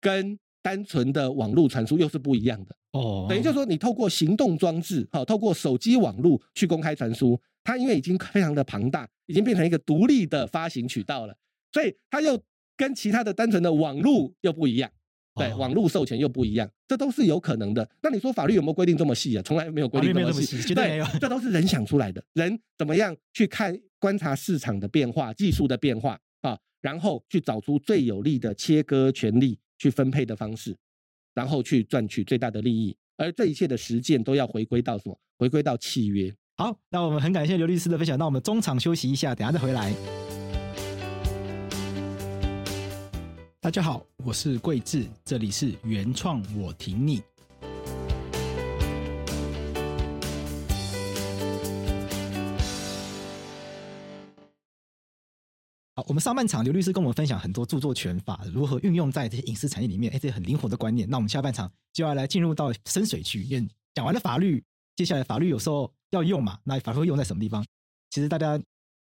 [0.00, 2.74] 跟单纯的网络传输又是不一样的。
[2.92, 11.36] 哦，等于就是说，你透过行动装置，好、透过手机网络去公开传输，它因为已经非常的庞大，已经变成一个独立的发行渠道了，
[11.72, 12.40] 所以它又
[12.76, 14.90] 跟其他的单纯的网络又不一样。
[15.34, 17.86] 对，哦网络授权又不一样，这都是有可能的。
[18.02, 19.42] 那你说法律有没有规定这么细啊？
[19.42, 22.24] 从来没有规定这么细，对没有这都是人想出来的。
[22.32, 30.74] 人怎么样去看、观察市场的变化、技术的变化啊，然后去找出最有利的切割权利去分配的方式，
[31.34, 32.96] 然后去赚取最大的利益。
[33.18, 35.18] 而这一切的实践都要回归到什么？
[35.36, 36.34] 回归到契约。
[36.56, 39.92] 好，那我们很感谢刘律师的分享，那我们中场休息一下，等下再回来。
[43.66, 47.20] 大家好，我是桂智，这里是原创我挺你。
[55.96, 61.10] 好，我们上半场刘律师跟我们分享很多著作权法如何运用在这些影视产业里面，哎，这很灵活的观念。
[61.10, 64.62] 那我们下半场就要来进入到深水区，因为讲完了法律，
[64.94, 67.66] 接下来法律有时候要用嘛，那法律会用在什么地方？
[68.10, 68.56] 其实大家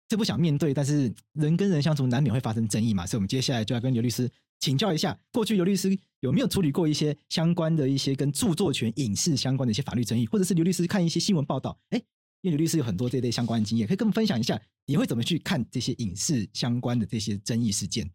[0.09, 4.31] 是不想面对，但是人跟人相处难免会发生争议嘛，所以我们接下来就要跟刘律师
[4.64, 11.98] 请教一下，过去刘律师有没有处理过一些相关的一些跟著作权、影视相关的一些法律争议，或者是刘律师看一些新闻报道，哎，
[12.40, 18.11] 因为刘律师有很多这类相关的经验，可以跟我们分享一下，你会怎么去看这些影视相关的这些争议事件？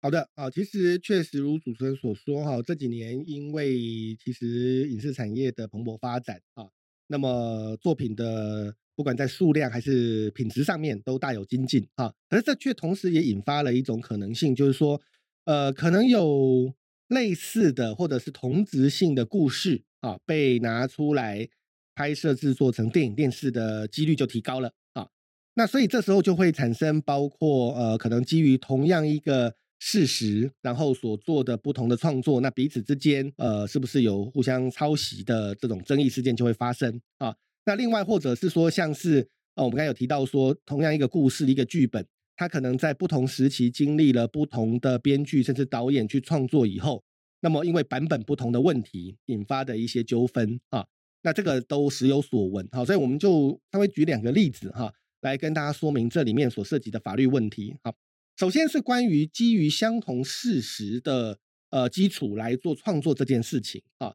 [0.00, 3.76] 好的啊，其实确实如主持人所说哈，这几年因为
[4.24, 6.68] 其实影视产业的蓬勃发展啊，
[7.08, 12.14] 那么作品的不管在数量还是品质上面都大有精进啊。
[12.28, 15.02] 可是这却同时也引发了一种可能性，就是说，
[15.44, 16.74] 呃，可能有
[17.08, 21.48] 类似的或者是同质性的故事啊，被拿出来
[21.94, 25.08] 拍摄制作成电影电视的几率就提高了啊。
[25.54, 37.36] 那所以这时候就会产生包括呃，可能基于同样一个事实，然后所做的不同的创作，那彼此之间呃，是不是有互相抄袭的这种争议事件就会发生啊？
[37.66, 47.02] 那另外或者是说，像是呃，我们刚才有提到说，同样一个故事一个剧本，他可能在不同时期经历了不同的编剧甚至导演去创作以后，
[47.40, 50.86] 那么因为版本不同的问题引发的一些纠纷啊，
[51.22, 52.68] 那这个都时有所闻。
[52.72, 54.92] 好，所以我们就稍微举两个例子哈。
[55.20, 57.74] 来跟大家说明这里面所涉及的法律问题。
[57.82, 57.94] 好，
[58.36, 61.38] 首先是关于基于相同事实的
[61.70, 64.14] 呃基础来做创作这件事情啊。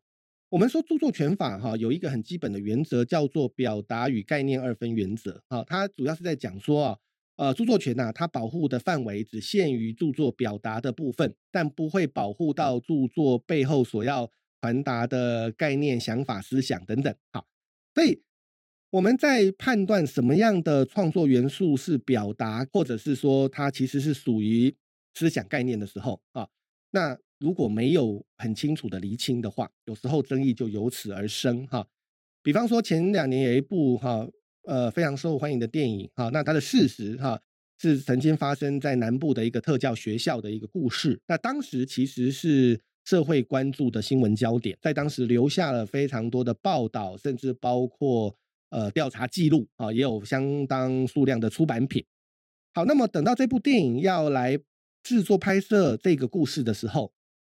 [0.49, 6.97] 我们说著作权法哈有一个很基本的原则叫做表达与概念二分原则啊，它主要是在讲说啊，
[7.39, 14.29] 呃著作权呐、它保护的范围只限于著作表达的部分，但不会保护到著作背后所要
[14.61, 17.15] 传达的概念、想法、思想等等。
[17.31, 17.47] 好，
[17.95, 18.21] 所以。
[18.91, 24.75] 我们在判断什么样的创作元素是表达，或者是说它其实是属于
[25.13, 26.49] 思想概念的时候啊，
[26.89, 31.87] 那如果没有很清楚的厘清的话，有时候争议就由此而生哈。
[32.41, 34.27] 比方说前两年有一部哈
[34.63, 37.41] 呃非常受欢迎的电影哈，那它的事实哈
[37.77, 48.35] 是曾经发生在南部的一个特教学校的一个故事，那当时其实是社会关注的新闻焦点，在当时留下了非常多的报道，甚至包括
[48.69, 52.05] 呃调查记录啊，也有相当数量的出版品。
[52.73, 54.59] 好，那么等到这部电影要来
[55.01, 57.11] 制作拍摄这个故事的时候，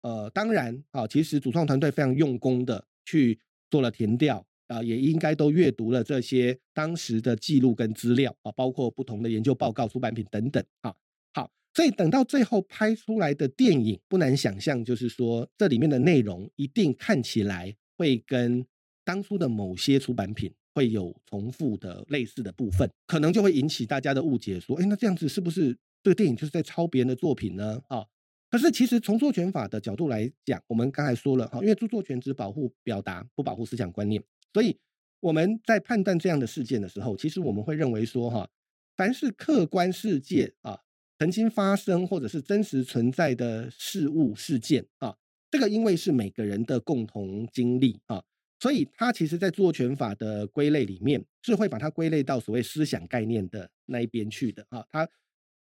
[0.04, 3.38] 呃，当然啊，其实主创团队非常用功的去
[3.70, 10.94] 做了填调啊，也应该都阅读了这些当时的记录跟资料啊，包括不同的研究报告、出版品等等啊。
[11.34, 18.66] 好，所以等到最后拍出来的电影，不难想象，就是说这里面的内容一定看起来会跟
[19.04, 20.52] 当初的某些出版品。
[20.74, 27.78] 会有重复的类似的部分，可能就会引起大家的误解，说，哎，那这样子是不是这个电影就是在抄别人的作品呢？
[27.90, 28.06] 啊，
[28.50, 34.78] 可是其实从著作权法的角度来讲，我们刚才说了哈，因为著作权只保护表达，不保护思想观念，所以
[35.20, 38.50] 我们在判断这样的事件的时候，其实我们会认为说，哈，
[38.96, 40.80] 凡是客观世界啊
[41.20, 45.16] 曾经发生或者是真实存在的事物事件啊，
[45.50, 48.24] 这个因为是每个人的共同经历啊。
[48.60, 54.86] 所以，它其实，在著作权法的归类里面，是会把它归类到所谓思想概念的那一边去的啊。
[54.92, 55.10] 它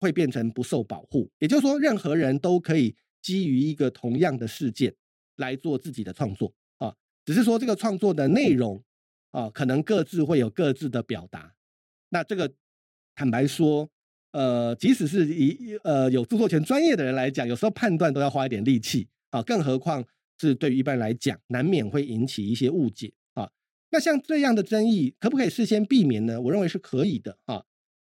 [0.01, 4.93] 会变成不受保护，也就是说，任何人都可以基于一个同样的事件
[5.37, 6.62] 来做自己的创作啊。
[7.25, 8.83] 只是说，这个创作的内容
[9.31, 11.53] 啊，可能各自会有各自的表达。
[12.09, 12.51] 那这个
[13.15, 13.89] 坦白说，
[14.31, 20.05] 呃，即使是以呃有著作权专业的人来讲，有时候判断都要花一点力气啊，更何况。
[20.39, 23.49] 是对于一般来讲，难免会引起一些误解啊。
[23.91, 26.41] 那像这样的争议，可不可以事先避免呢？
[26.41, 27.63] 我认为是可以的啊。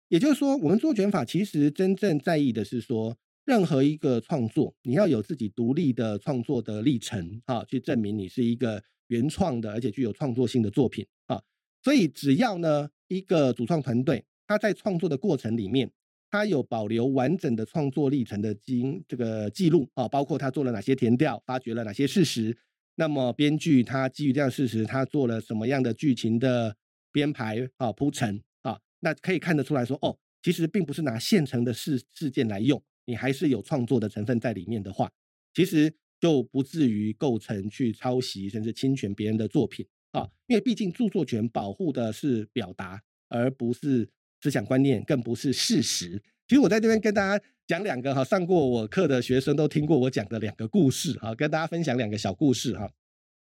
[0.07, 11.41] 也就是说，我们著作权法其实真正在意的是说，任何一个创作，你要有自己独立的创作的历程啊，去证明你是一个原创的，而且具有创作性的作品啊。
[11.83, 15.91] 所以，只要呢一个主创团队，他在创作的过程里面。
[16.35, 22.57] 他有保留完整的创作历程的经这个记录啊，包括他做了哪些填调，发掘了哪些事实。
[22.95, 26.75] 那么编剧他基于这样事实，他做了什么样的剧情的
[27.11, 28.79] 编排啊铺陈啊？
[29.01, 35.11] 那可以看得出来说，哦，其实并不是拿现成的事事件来用，你还是有创作的成分在里面的话，
[35.53, 40.25] 其实就不至于构成去抄袭甚至侵权别人的作品啊。
[40.47, 44.09] 因为毕竟著作权保护的是表达，而不是。
[44.43, 46.21] 思想观念更不是事实。
[46.49, 52.91] 其实我在这边跟大家讲两个哈，上过我课的学生都听过我讲的两个故事哈，跟大家分享两个小故事哈。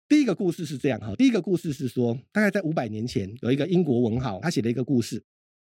[0.07, 5.23] 第一个故事是这样哈，第一个故事是说，大概在五百年前，有一个英国文豪，他写了一个故事。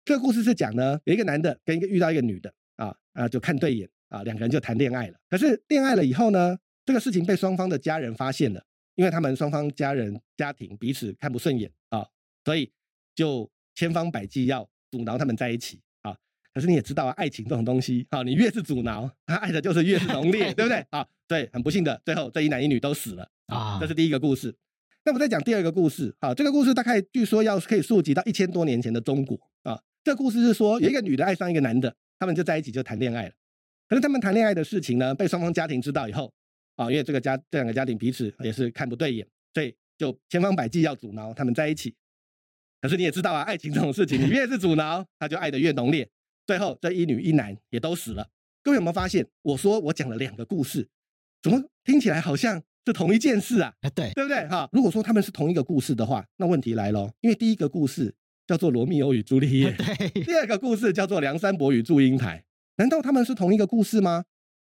[0.05, 5.17] 这个故事是讲呢，有一个男的跟一个遇到一个女的啊啊，就看对眼啊，两个人就谈恋爱了。
[5.31, 6.55] 可是恋爱了以后呢，
[6.87, 8.63] 这个事情被双方的家人发现了，
[8.95, 12.07] 因为他们双方家人家庭彼此看不顺眼啊，
[12.43, 12.71] 所以
[13.13, 14.67] 就千方百计要。
[14.89, 16.15] 阻挠他们在一起啊！
[16.53, 21.05] 可是你也知道啊，爱情这种东西啊，你越是阻挠，他爱的就是越是浓烈， 对不对啊？
[21.27, 23.77] 对，很不幸的，最后这一男一女都死了啊！
[23.81, 24.55] 这是第一个故事。
[25.03, 29.77] 那我再讲第二个故事啊，这个故事大概据说要可以溯及到一千多年前的中国啊。
[30.05, 33.33] 这个故事是说，有一个女的爱上一个男的，他们就在一起就谈恋爱了。
[33.89, 36.33] 可是他们谈恋爱的事情呢，被双方家庭知道以后
[36.77, 41.93] 啊，因为这个家这两个家庭彼此也是看不对眼，所以就千方百计要阻挠他们在一起。
[42.81, 46.07] 可是你也知道啊，爱情这种事情，你越是阻挠，他就爱得越浓烈。
[46.45, 48.29] 最后这一女一男也都死了。
[48.63, 49.27] 各位有没有发现？
[49.41, 50.87] 我说我讲了两个故事，
[51.41, 53.73] 怎么听起来好像是同一件事啊？
[53.95, 54.47] 对，对不对？
[54.47, 58.13] 哈，如果说他们是同一个故事的话，那问题来了，因为第一个故事
[58.45, 59.71] 叫做《罗密欧与朱丽叶》，
[60.23, 62.39] 第二个故事叫做《梁山伯与祝英台》，
[62.75, 64.25] 难道他们是同一个故事吗？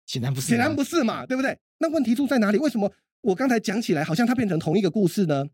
[0.09, 1.55] 显然不是，显然不是嘛，对不对？
[1.77, 2.57] 那问题出在哪里？
[2.57, 2.91] 为什么
[3.21, 5.45] 我刚才讲起来好像它变成同一个故事呢？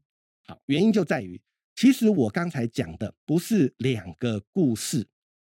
[0.47, 1.41] 好，原因就在于。
[1.75, 5.05] 其实我刚才讲的不是两个故事，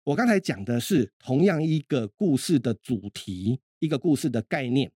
[0.04, 4.90] 我刚才讲的是同样一个故事的主题，一个故事的概念。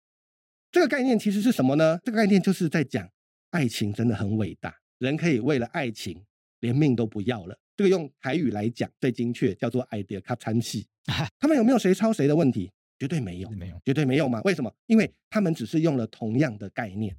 [0.71, 1.97] 这个概念其实是什么呢？
[2.03, 3.09] 这个概念就是在讲
[3.49, 6.23] 爱情真的很伟大，人可以为了爱情
[6.59, 7.57] 连命都不要了。
[7.75, 10.85] 这个用台语来讲最精确，叫做 “idea 卡参戏”。
[11.39, 12.71] 他们有没有谁抄谁的问题？
[12.97, 14.41] 绝对没有，没有，绝对没有吗？
[14.43, 14.73] 为什么？
[14.87, 17.15] 因为他们只是用了同样的概念。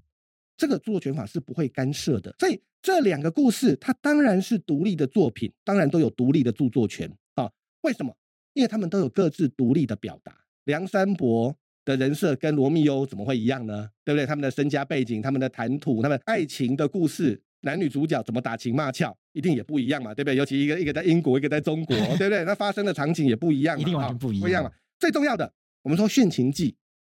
[0.57, 7.51] 这个著作权法是不会干涉的，所以这两个故事它当然是独立的作品，当然都有独立的著作权啊。
[7.83, 8.17] 为什么？
[8.55, 10.35] 因为他们都有各自独立的表达。
[10.65, 13.91] 梁山伯的人设跟罗密欧怎么会一样呢？
[14.03, 14.25] 对不对？
[14.25, 20.37] 他们的身家背景、他们的谈吐、他们爱情的故事、男女主角怎么打情骂俏，一定也不一样嘛，对不对？
[20.37, 22.43] 尤其一个一个在英国，一个在中国， 对不对？
[22.45, 24.73] 那发生的场景也不一样，一定完全不一样，不一样嘛。
[24.99, 25.53] 最重要的，
[25.87, 26.73] 我们说《殉情记》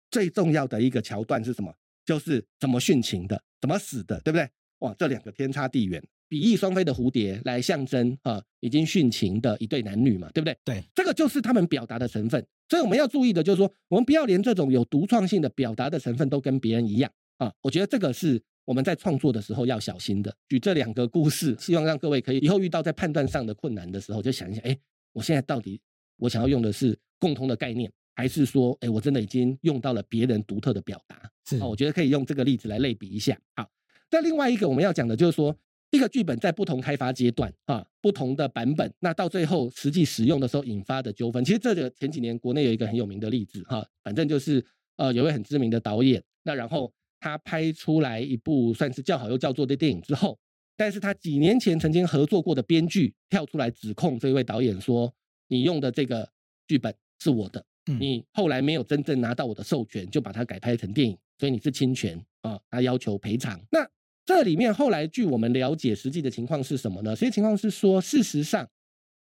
[0.10, 1.74] 最重要的一个桥段是什么？
[2.06, 4.50] 就是怎么殉情的，怎么死的，对不对？
[4.80, 10.58] 哇，这两个天差地远，比翼双飞的蝴蝶来象征啊，已经殉情的一对男女嘛，对不对？
[10.64, 12.48] 对，这个就是他们表达的成分。
[12.70, 17.54] 所以我们要注意的就是说，我们不要连这种有独创性的表达的成分都跟别人一样啊。
[17.62, 20.34] 我觉得这个是我们在创作的时候要小心的。
[20.48, 24.80] 举这两个故事，希望让各位可以以后遇到在判断上的困难的时候，就想一想，哎，
[25.12, 25.82] 我现在到底
[26.16, 31.30] 我想要用的是共同的概念，还是说，哎，我真的已经用到了别人独特的表达？
[31.46, 33.38] 是啊，我觉得可以用这个例子来类比一下。
[33.56, 33.70] 好，
[34.10, 35.56] 那另外一个我们要讲的就是说。
[35.94, 50.40] 一个剧本在不同开发阶段啊，不同的版本，那到最后实际使用的时候引发的纠纷，其实这个前几年国内有一个很有名的例子哈，反正就是呃有位很知名的导演，那然后他拍出来一部算是叫好又叫座的电影之后，
[50.78, 55.14] 但是他几年前曾经合作过的编剧跳出来指控这位导演说，
[55.50, 56.32] 你用的这个
[56.70, 63.60] 剧本是我的，你后来没有真正拿到我的授权就把它改拍成电影，所以你是侵权啊，他要求赔偿。
[63.72, 63.88] 那
[64.24, 67.16] 这里面后来据我们了解，实际的情况是什么呢？
[67.16, 68.70] 实际情况是说，事实上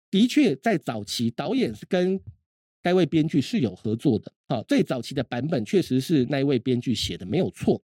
[0.09, 2.19] 的确在早期，导演是跟
[2.81, 4.31] 该位编剧是有合作的。
[4.47, 7.81] 啊，最早期的版本确实是那一位编剧写的，没有错。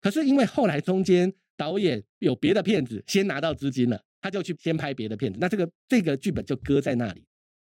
[0.00, 7.24] 可是因为后来中间导演有别的片子先拿到资金了，他就去先拍别的片子，那这个这个剧本就搁在那里。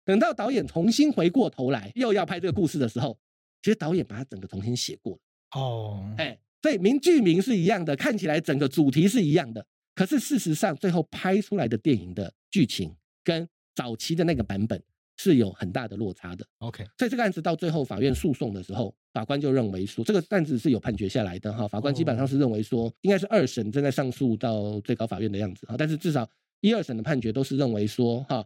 [0.06, 3.18] 等到导演重新回过头来又要拍这个故事的时候，
[3.62, 5.20] 其实导演把它整个重新写过了。
[5.60, 6.40] 哦，哎。
[6.64, 14.80] 所以名剧名是一样的，看起来整个主题是一样的，可是事实上最后拍出来的电影的剧情跟早期的那个版本
[15.18, 16.46] 是有很大的落差的。
[16.60, 21.68] OK，所以这个案子到最后法院诉讼的时候，法官就认为说这个案子是有判决下来的哈。
[21.68, 28.46] 法官基本上是认为说应该是二审正在上诉到最高法院的样子哈，但是至少一二审的判决都是认为说哈，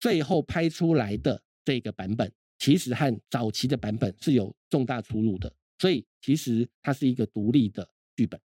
[0.00, 5.52] 最后拍出来的这个版本其实和早期的版本是有重大出入的。
[5.78, 8.40] 所以其实它是一个独立的剧本，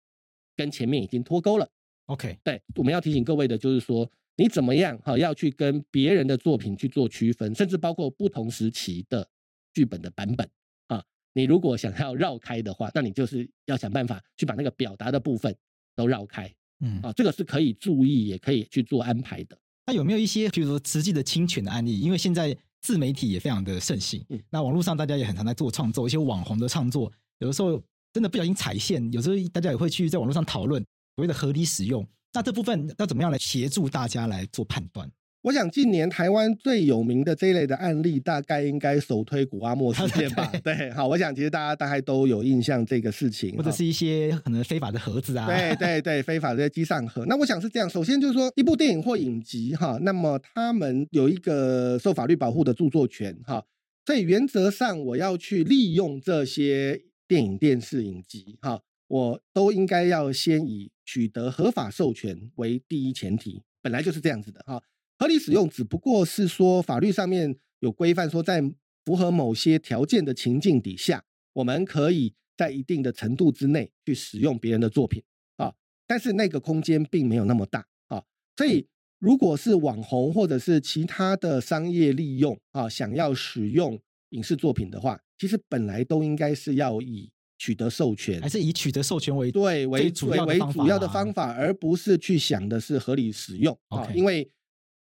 [0.56, 1.68] 跟前面已经脱钩了。
[2.06, 9.28] OK，对，我们要提醒各位的就是说，你怎么样哈，要去跟别人的作品去做区分，甚至包括不同时期的
[9.74, 10.48] 剧本的版本
[10.88, 11.04] 啊。
[11.34, 15.56] 你如果想要绕开的话，那你就是要想办法去把那个表达的部分
[15.96, 16.54] 都绕开。
[16.82, 19.58] 嗯，啊，这个是可以注意，也可以去做安排的。
[19.86, 22.00] 那有没有一些，比如说实际的侵权的案例？
[22.00, 27.12] 因为现在自媒体也非常的盛行，那网络上大家也很常在做创作，一些网红的创作。
[27.40, 27.82] 有的时候
[28.14, 30.82] 真的不小心踩线，有时候大家也会去在网络上讨论
[31.16, 32.08] 所谓的合理使用。
[32.32, 35.10] 那这部分要怎么样来协助大家来做判断？
[35.44, 40.52] 我想近年台湾最有名的这一类的案例，大概应该首推古阿莫事件吧？
[40.64, 45.46] 对，好，我想其实大家大概都有印象这个事情，或者是一些可能非法的盒子啊。
[45.46, 47.26] 对对对， 非法的机上盒。
[47.28, 53.66] 那我想是这样，首先就是说一部电影或影集哈，那么他们有一个受法律保护的著作权哈，
[54.06, 57.04] 所以原则上我要去利用这些。
[57.26, 64.84] 电影、电视影集，哈，我都应该要先以取得合法授权为第一前提，本来就是这样子的，哈。
[65.18, 68.62] 合理使用只不过是说法律上面有规范，说在
[69.06, 71.24] 符合某些条件的情境底下，
[71.54, 75.24] 我们可以在一定的程度之内去使用别人的作品，
[75.58, 75.74] 啊，
[76.08, 78.24] 但是那个空间并没有那么大，啊，
[78.58, 78.88] 所以
[79.20, 84.00] 如果是网红或者是其他的商业利用，啊，想要使用
[84.30, 85.20] 影视作品的话。
[85.36, 94.10] 其实本来都应该是要以取得授权，还是以取得授权为对为主为主要的方法，而不是去想的是合理使用啊。
[94.16, 94.50] 因为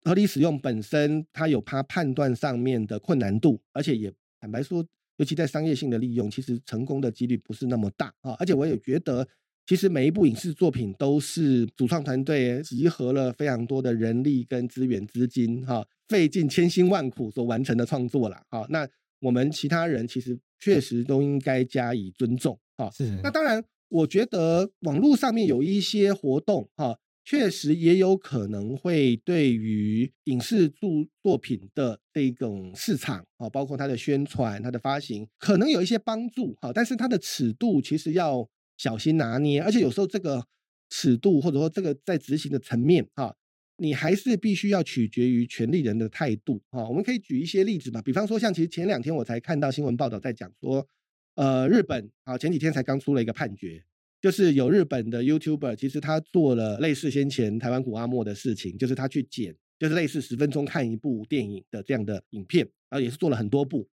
[0.05, 4.85] 合理使用本身它有它判断上面的困难度，而且也坦白说，
[5.19, 8.35] 尤其在商业性的利用，其实成功的几率不是那么大啊。
[8.39, 9.27] 而且我也觉得，
[9.67, 18.67] 其实每一部影视作品都是主创团队集合了非常多的人力跟资源资金哈，费尽千辛万苦所完成的创作了啊。
[18.71, 18.89] 那
[19.21, 22.91] 我们其他人其实确实都应该加以尊重啊。
[22.91, 23.05] 是。
[23.23, 30.91] 那当然，我觉得网络上面有一些活动哈，确实也有可能会对于影视作
[31.23, 36.73] 作品的这种市场啊，包括它的宣传、它的发行，可能有一些帮助哈。
[36.73, 40.47] 但是它的尺度其实要小心拿捏，而且有时候这个
[40.91, 43.35] 尺度或者说这个在执行的层面啊。
[43.79, 46.87] 你还是必须要取决于权利人的态度啊！
[46.87, 50.87] 我们可以举一些例子嘛，比方说像其实前两天我才看到新闻报道在讲说，
[51.35, 53.83] 呃，日本啊前几天才刚出了一个判决，
[54.23, 63.89] 就是有日本的 YouTuber，其实他做了类似先前台湾古阿莫的事情，就是他去剪，就是类似十分钟看一部电影的这样的影片，然后也是做了很多部，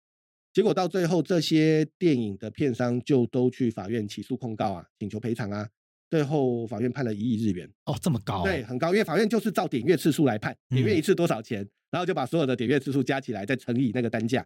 [0.51, 5.69] 结果到最后这些电影的片商就都去法院起诉控告啊，请求赔偿啊。
[6.09, 8.43] 最后法院判了一亿日元哦，这么高？
[8.43, 14.45] 对，很高，因为法院就是照点阅次数来判，点阅一次多少钱，然后就把所有的点阅次数加起来，再乘以那个单价，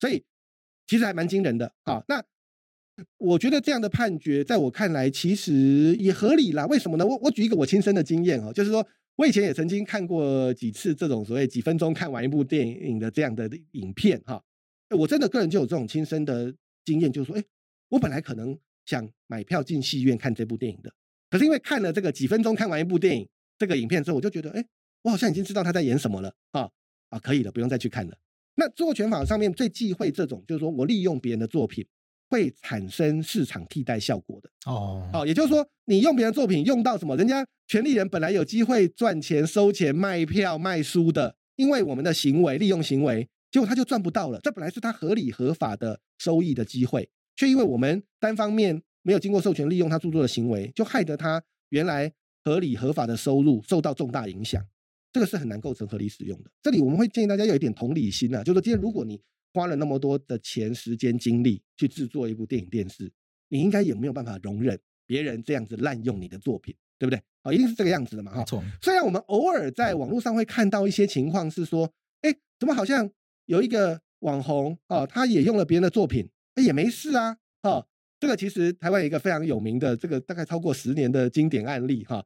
[0.00, 0.24] 所以
[0.86, 2.02] 其实还蛮惊人的啊。
[2.08, 2.24] 那
[3.18, 6.66] 我觉得这样的判决，在我看来其实也合理啦。
[6.66, 7.06] 为什么呢？
[7.06, 8.86] 我我举一个我亲身的经验哈，就是说
[9.16, 14.42] 我以前也曾经看过几次这种所谓几分钟看完一部电影的这样的影片哈。
[14.96, 16.52] 我真的个人就有这种亲身的
[16.84, 17.44] 经验，就是说，哎，
[17.90, 20.92] 我本来可能想买票进戏院看这部电影的，
[21.30, 23.28] 可是因为看了这个几分钟看完一部电影
[23.58, 24.64] 这个影片之后，我就觉得，哎，
[25.02, 26.68] 我好像已经知道他在演什么了啊
[27.10, 28.18] 啊，可以了，不用再去看了。
[28.56, 31.86] 那著作权法上面最忌讳这种，就是说我利用别人的作品。
[32.30, 44.38] 会产生市场替代效果的哦，好，也就是说，你用别人作品用到什么，人家权利人本来有机会赚钱、收钱、卖票、卖书的，因为我们的行为利用行为，结果他就赚不到了。
[44.44, 52.12] 这本来是他合理合法的收益的机会，却因为我们单方面没有经过授权利用他著作的行为，就害得他原来
[52.44, 54.64] 合理合法的收入受到重大影响。
[55.12, 56.50] 这个是很难构成合理使用的。
[56.62, 59.20] 这里我们会建议大家有一点同理心啊，就是说，今天如果你
[59.52, 63.10] 花了那么多的钱、时间、精力去制作一部电影、电视，
[63.48, 67.20] 你应该也没有办法容忍别人这样子滥用你的作品，对不对？
[67.42, 68.44] 啊，一定是这个样子的嘛，哈。
[68.44, 68.62] 错。
[68.80, 71.90] 虽然我们偶尔在网络上会看到一些情况是说，
[72.22, 73.10] 哎，怎么好像
[73.46, 76.28] 有一个网红啊，他也用了别人的作品，
[76.62, 77.86] 也没事啊，哈。
[78.20, 82.22] 这个其实台湾有一个非常有名的，这个大概超过十年的经典案例，哈。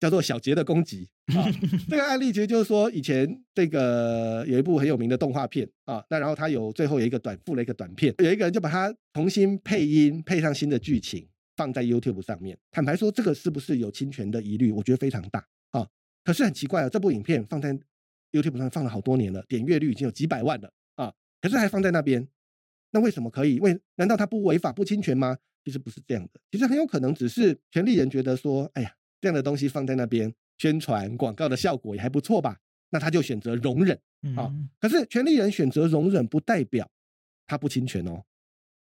[0.00, 1.48] 叫做小杰的攻击 啊，
[1.88, 11.26] 这个案例其实就是说，以前这个有一部很有名的动画片啊，那然后他有最后有一个短附了一个短片，有一个人就把它重新配音，配上新的剧情，
[11.56, 12.58] 放在 YouTube 上面。
[12.70, 14.70] 坦白说，这个是不是有侵权的疑虑？
[14.70, 15.88] 我觉得非常大啊。
[16.22, 17.72] 可是很奇怪啊，这部影片放在
[18.32, 22.28] YouTube 上放了好多年了，点阅率已经有几百万了啊，可是还放在那边，
[22.90, 23.58] 那为什么可以？
[23.60, 25.38] 为难道他不违法不侵权吗？
[25.64, 28.94] 其实不是这样的，其实很有可能只是权利人觉得说，哎呀。
[29.24, 32.58] 这样的东西放在那边宣传广告的效果也还不错吧？
[32.90, 33.98] 那他就选择容忍
[34.36, 34.52] 啊。
[34.78, 36.86] 可是权利人选择容忍，不代表
[37.46, 38.22] 他不侵权哦。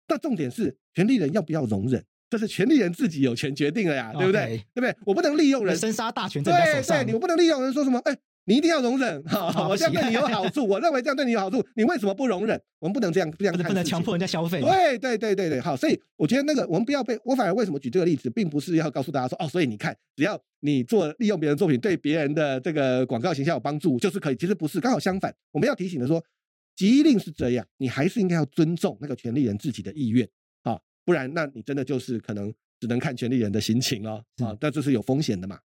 [0.05, 4.67] 但重点是权利人要不要容忍，这是权利人自己有权决定的呀，对不对？
[4.75, 4.97] 对不对？
[5.07, 8.19] 我不能利用人生杀大权在人手上，你不能利用人说什么哎。
[8.49, 12.61] 你一定要容忍，哈，我这样对你有好处，我认为这样对你有好处，你为什么不容忍？
[12.79, 14.61] 我们不能这样这样看，不能强迫人家消费。
[14.61, 24.37] 对对对对对，好，所以我觉得那个我们不要被我反而为什么举这个例子，并不是要告诉大家说哦，所以你看，只要你做利用别人作品对别人的这个广告形象有帮助，就是可以。
[24.37, 26.23] 其实不是，刚好相反，我们要提醒的说，
[26.77, 30.29] 即令是这样，你还是应该要尊重那个权利人自己的意愿
[30.63, 35.59] 啊，不然那你真的就是可能只能看权利人的心情了，啊，但这是有风险的嘛。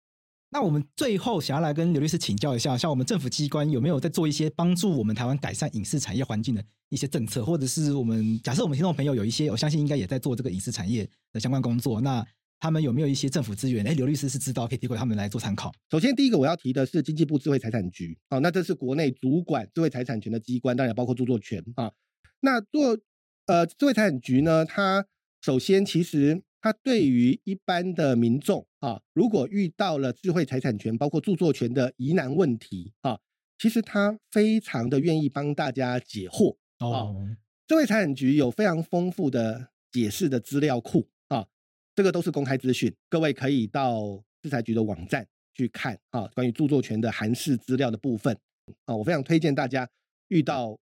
[0.51, 12.25] 那我们最后想要来跟刘律师请教一下，像我们政府机关有没有在做一些帮助我们台湾改善影视产业环境的一些政策，或者是我们假设我们听众朋友有一些，我相信应该也在做这个影视产业的相关工作，那
[12.59, 13.85] 他们有没有一些政府资源？
[13.85, 15.71] 哎，刘律师是知道可以提供他们来做参考。
[15.91, 21.91] 首先，第一个我要提的是经济部智慧财产局，好，那这是国内主管智慧财产权的机关，当然包括著作权啊。
[22.39, 22.97] 那做
[23.45, 25.05] 呃智慧财产局呢，它
[25.41, 26.41] 首先其实。
[26.61, 33.19] 他对于一般的民众啊，如果遇到了智慧财产权，包括著作权的疑难问题啊，
[33.57, 37.27] 其实他非常的愿意帮大家解惑哦。
[37.67, 41.47] 智慧财产局有非常丰富的解释的资料库啊，
[41.95, 48.37] 这个都是公开资讯，各位可以到制裁局的网站去看啊，关于著作权的函释资料的部分
[48.85, 49.89] 啊，我非常推荐大家
[50.27, 50.77] 遇到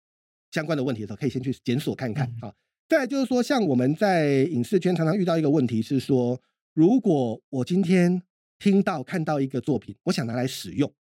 [0.51, 2.53] 相关的问题的时候，可以先去检索看看啊。
[2.93, 6.39] 再就是说，像我们在影视圈常常遇到一个问题是说，
[6.75, 8.21] 如果我今天
[8.59, 10.93] 听到看到一个作品，我想拿来使用，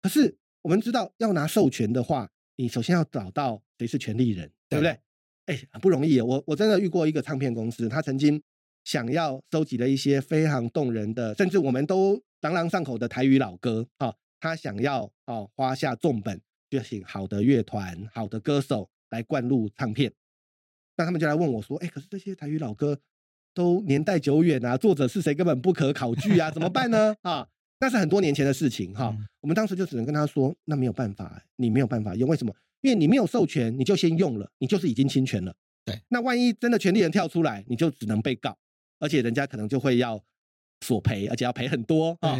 [0.00, 4.98] 可是我们知道要拿授权的话，你首先要找到谁是权利人，对不对？
[5.44, 6.18] 哎，很不容易。
[6.22, 8.42] 我我真的遇过一个唱片公司，他曾经
[8.82, 16.40] 想要收集了一些非常动人的，甚至我们都朗朗上口的台语老歌啊，他想要啊花下重本，
[16.70, 20.10] 就请好的乐团、好的歌手来灌录唱片。
[20.96, 22.98] 那他们就来问我说：“哎，可是这些台语老歌
[23.52, 27.48] 都年代久远啊，作者是谁根本不可考据啊，怎么办呢？”啊，
[27.80, 29.16] 那是很多年前的事情哈。
[29.40, 32.54] 我们当时就只能跟他说：“那没有办法，你没有办法用，为什么？
[32.80, 35.54] 因为你没有授权，你就先用了，你就是已经侵权了。
[35.84, 38.56] 对，那万一真的权利人跳出来，你就只能被告，
[39.00, 40.22] 而且人家可能就会要
[40.80, 42.38] 索赔，而且要赔很多啊。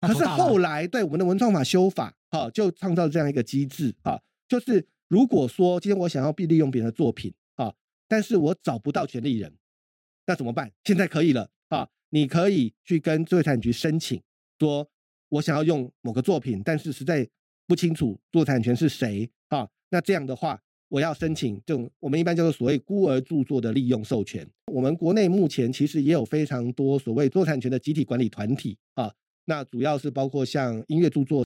[0.00, 4.88] 可是后来对我们的文创法修法，哈，就创造这样一个机制啊，就是。
[5.08, 7.72] 如果说今天我想要利用别人的作品啊，
[8.08, 9.54] 但是我找不到权利人，
[10.26, 10.72] 那怎么办？
[10.84, 14.20] 现在可以了啊，你可以去跟智慧财产局申请，
[14.58, 14.88] 说
[15.28, 17.28] 我想要用某个作品，但是实在
[17.68, 19.68] 不清楚作产权是谁啊。
[19.90, 24.44] 那这样的话，我要申请这种我们一般叫做所谓孤儿著作的利用授权。
[24.72, 31.45] 我们国内目前其实也有非常多所谓作产权的集体管理团体啊，那主要是包括像音乐著作。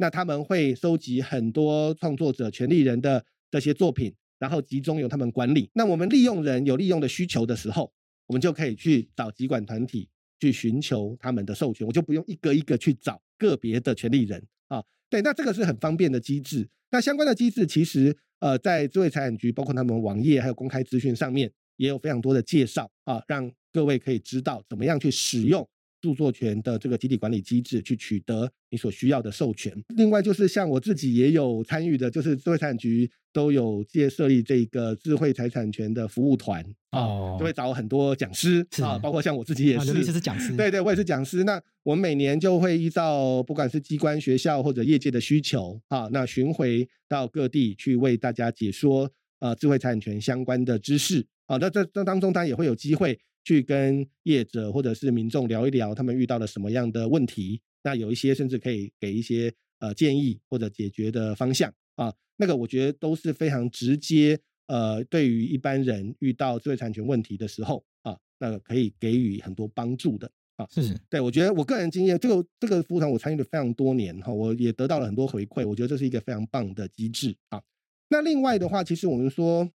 [0.00, 5.70] 那他们会收集很多创作者、权利人的这些作品，然后集中由他们管理。
[5.74, 7.92] 那我们利用人有利用的需求的时候，
[8.26, 10.08] 我们就可以去找集管团体
[10.40, 14.82] 去寻求他们的授权，我就不用一个一个去找个别的权利人啊。
[15.10, 16.66] 对，那这个是很方便的机制。
[16.90, 25.68] 那相关的机制其实呃，在智慧财产局包括他们网页还有公开资讯上面也有非常多的介绍啊，让各位可以知道怎么样去使用。
[26.00, 29.72] 著作权的这个集体管理机制，去取得你所需要的授权。
[29.96, 40.56] 另外，就是像我自己也有参与的，就是智慧财产局都有借设立这个智慧财产权的服务团啊，就会找很多讲师啊，包括像我自己也是，是讲师。
[40.56, 41.44] 对对，我也是讲师。
[41.44, 51.56] 那我们每年就会依照不管是机关、学校或者业界的需求啊，那巡回到各地去为大家解说呃智慧财产权相关的知识啊。
[51.58, 53.18] 那这这当中当然也会有机会。
[53.44, 57.60] 去跟业者或者是民众聊一聊，他们遇到了什么样的问题？
[57.82, 62.14] 那有一些甚至可以给一些呃建议或者解决的方向啊。
[62.36, 70.66] 那个我觉得都是非常直接，呃，对于一般人遇到知识产权问题的时候啊，那个可以给予很多帮助的啊。
[70.70, 77.62] 是，对我觉得我个人经验，这个这个服务团我参与了非常多年哈，我也得到了很多回馈，我觉得这是一个非常棒的机制啊。
[78.10, 79.70] 那另外的话，其实我们说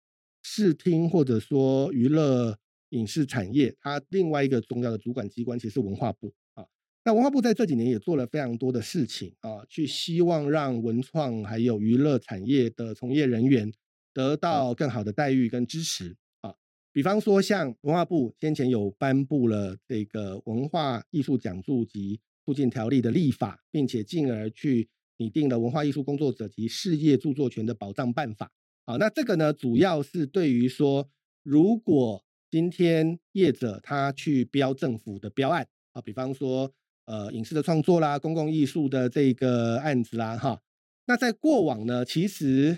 [0.43, 2.57] 视听或者说娱乐。
[2.93, 6.65] 影视产业，它另外一个重要的主管机关其实是文化部啊。
[7.03, 13.71] 那文化部在这几年也做了非常多的事情啊，去希望让文创还有娱乐产业的从业人员
[14.13, 16.53] 得到更好的待遇跟支持啊。
[16.91, 24.87] 比方说，像文化部先前有颁布了这个文化艺术奖助及促进条例的立法，并且进而去
[25.17, 28.51] 拟定了文化艺术工作者及事业著作权的保障办法
[28.85, 28.97] 啊。
[28.97, 31.09] 那这个呢，主要是对于说，
[31.41, 32.23] 如果
[32.54, 36.72] 今天业者他去标政府的标案啊，比方说
[37.06, 40.62] 呃影视的创作啦、公共艺术的这个案子啦，哈，
[41.08, 42.78] 那在过往呢，其实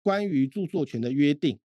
[0.00, 1.58] 关于著作权的约定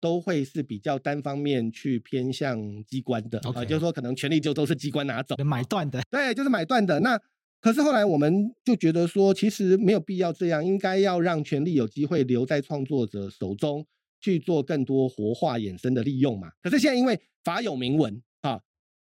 [0.00, 7.00] 都会是比较单方面去偏向机关的啊，就是说可能权利就都是机关拿走，买断的，对，就是买断的。
[7.00, 7.20] 那
[7.60, 13.84] 可是后来我们就觉得说，其实没有必要这样，应该要让权利有机会留在创作者手中。
[14.20, 16.52] 去做更多活化衍生的利用嘛？
[16.62, 18.60] 可是现在因为法有明文啊，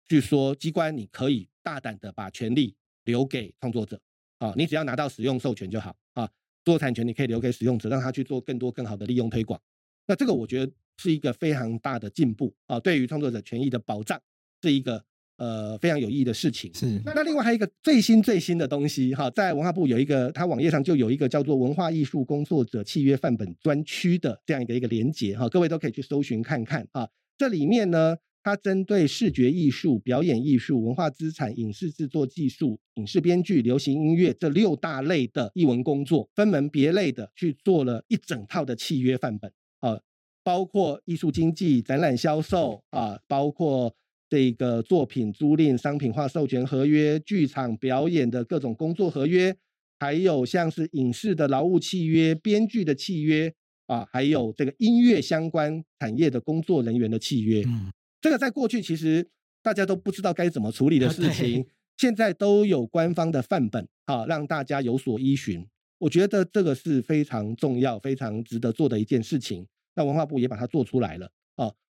[0.06, 2.74] 据说机关你可以大胆的把权利
[3.04, 4.00] 留给创作者
[4.38, 6.30] 啊，你只要拿到使用授权就好啊，
[6.64, 9.60] 作产权你可以留给使用者，让他去做更多更好的利用推广。
[10.06, 14.20] 那这个我觉得是一个非常大的进步啊，对于创作者权益的保障
[14.62, 15.04] 是一个。
[15.36, 17.02] 呃，非常有意义的事情是。
[17.04, 27.08] 那另外还有一个最新最新的东西哈，在文化部有一个，它网页上就有一个叫做“文化艺术工作者契约范本专区”的这样一个一个连接哈，各位都可以去搜寻看看啊。
[27.36, 39.98] 这里面呢，它针对视觉艺术、表演艺术、文化资产、影视制作技术、影视编剧、流行音乐这六大类的艺文工作，分门别类的去做了一整套的契约范本啊，
[40.44, 43.96] 包括艺术经济、展览销售啊，包括。
[44.34, 49.56] 这个作品租赁、商品化授权合约、剧场表演的各种工作合约，
[50.00, 53.54] 还有像是影视的劳务契约、编剧的契约
[53.86, 57.62] 啊，还有这个音乐相关产业的工作人员的契约。
[57.64, 59.24] 嗯，这个在过去其实
[59.62, 61.64] 大家都不知道该怎么处理的事情，
[61.96, 65.64] 现在都有官方的范本啊，让大家有所依循。
[65.98, 69.64] 我觉得这个是非常重要、非常值得做的一件事情。
[69.94, 71.30] 那文化部也把它做出来了。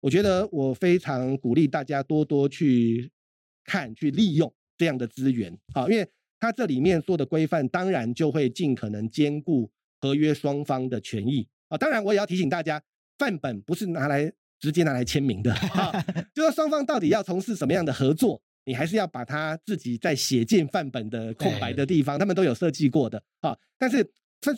[0.03, 3.11] 啊，我觉得我非常鼓励大家多多去
[3.65, 6.07] 看、去利用这样的资源啊，因为
[6.41, 11.79] 它这里面做的规范，当然就会尽可能兼顾合约双方的权益啊。
[11.79, 12.83] 当然，我也要提醒大家，
[13.17, 15.55] 范本不是拿来直接拿来签名的，
[16.35, 23.57] 就说双方到底要从事什么样的合作，你还是要把它自己在写进范本的空白的地方，他们都有设计过的啊。
[23.79, 24.05] 但是，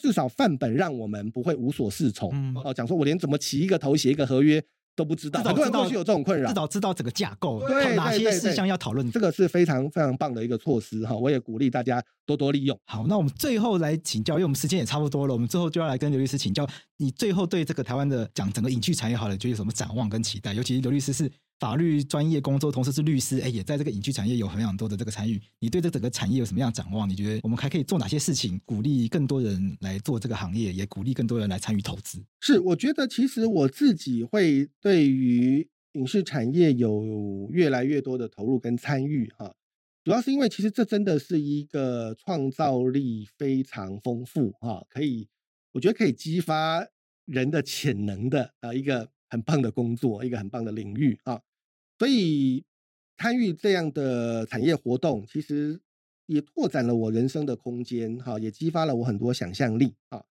[0.01, 2.31] 至少范本让我们不会无所适从
[2.65, 4.65] 哦，讲说我连怎么起一个头、写一个合约。
[4.97, 12.79] 都不知道，很多人过去有这种困扰，至少知道整个架构，对哪些事项要讨论，这个是非常非常棒的一个措施哈，我也鼓励大家多多利用。
[12.85, 16.67] 好，那我们最后来请教，因为我们时间也差不多了，我们最后就要来跟刘律师请教，
[16.97, 20.53] 你最后对这个台湾的讲整个影剧产业好了，就有什么展望跟期待？
[20.53, 21.31] 尤其是刘律师是。
[21.61, 25.41] 法律专业工作，同时是律师，哎，也在这个影剧产业有很很多的这个参与。
[25.61, 27.09] 你对这整个产业有什么样展望？
[27.09, 32.23] 你觉得我们还可以做哪些事情，鼓励更多人来做这个行业，也鼓励更多人来参与投资？
[32.41, 39.55] 是，我觉得其实我自己会对于影视产业有越来越多的投入跟参与哈，
[40.03, 45.29] 主要是因为其实这真的是一个创造力非常丰富哈，可以
[45.73, 46.85] 我觉得可以激发
[47.25, 49.09] 人的潜能的啊一个。
[49.35, 51.43] 很棒的工作，一个很棒的领域啊，
[51.99, 52.65] 所以
[53.17, 55.81] 参与这样的产业活动，其实
[56.27, 60.23] 也拓展了我人生的空间哈，也激发了我很多想象力啊。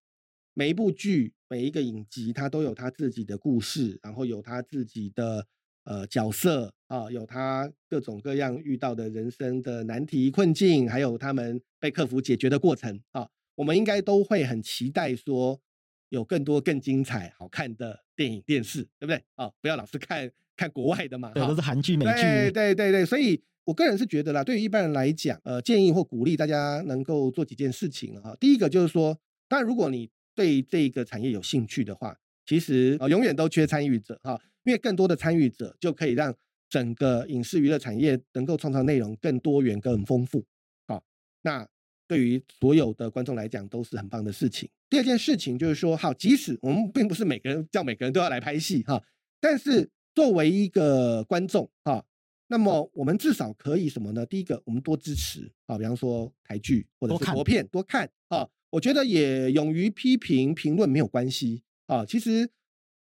[0.54, 5.46] 每一部剧、每一个影集它都有它自己的故事，然后有它自己的
[5.84, 15.60] 呃角色啊，有它各种各样遇到的人生的难题困境，还有他们被克服解决的过程啊，我们应该都会很期待说
[16.08, 19.24] 有更多更精彩好看的电影电视，对不对？
[19.36, 23.42] 啊，不要老是看看国外的嘛，对，都是韩剧美剧，对对对对，所以。
[23.66, 28.36] 我个人是觉得啦，对于一般人来讲，呃，建议或鼓励大家能够做几件事情啊。
[28.38, 32.14] 第一个就是说，当然如果你对这个产业有兴趣的话，
[32.46, 36.36] 其实呃永远都缺参与者哈，因为更多的参与者就可以让
[36.68, 40.44] 整个影视娱乐产业能够创造内容更多元、更丰富。
[40.86, 41.02] 好，
[41.44, 41.66] 那
[42.08, 44.70] 对于所有的观众来讲都是很棒的事情。
[44.90, 49.04] 第二件事情就是说，好，即使我们并不是每个人叫每个人都要来拍戏哈，
[49.40, 52.06] 但是作为一个观众哈。
[52.48, 54.24] 那么我们至少可以什么呢？
[54.26, 58.48] 第一个，我们多支持啊，比方说台剧或者是国片，多看啊。
[58.70, 62.06] 我觉得也勇于批评评论没有关系啊。
[62.06, 62.48] 其实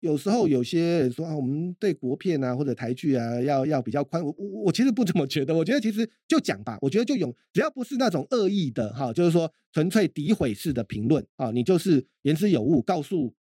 [0.02, 5.54] 有时候有些人说啊，我们对国片啊或者台剧啊要要比较宽，我我我其实不怎么觉得。
[5.54, 13.34] 我觉得其实就讲吧，我觉得就有，只要不是那种恶意的哈，就是说纯粹诋毁式的评论啊，你就是言之有物，告诉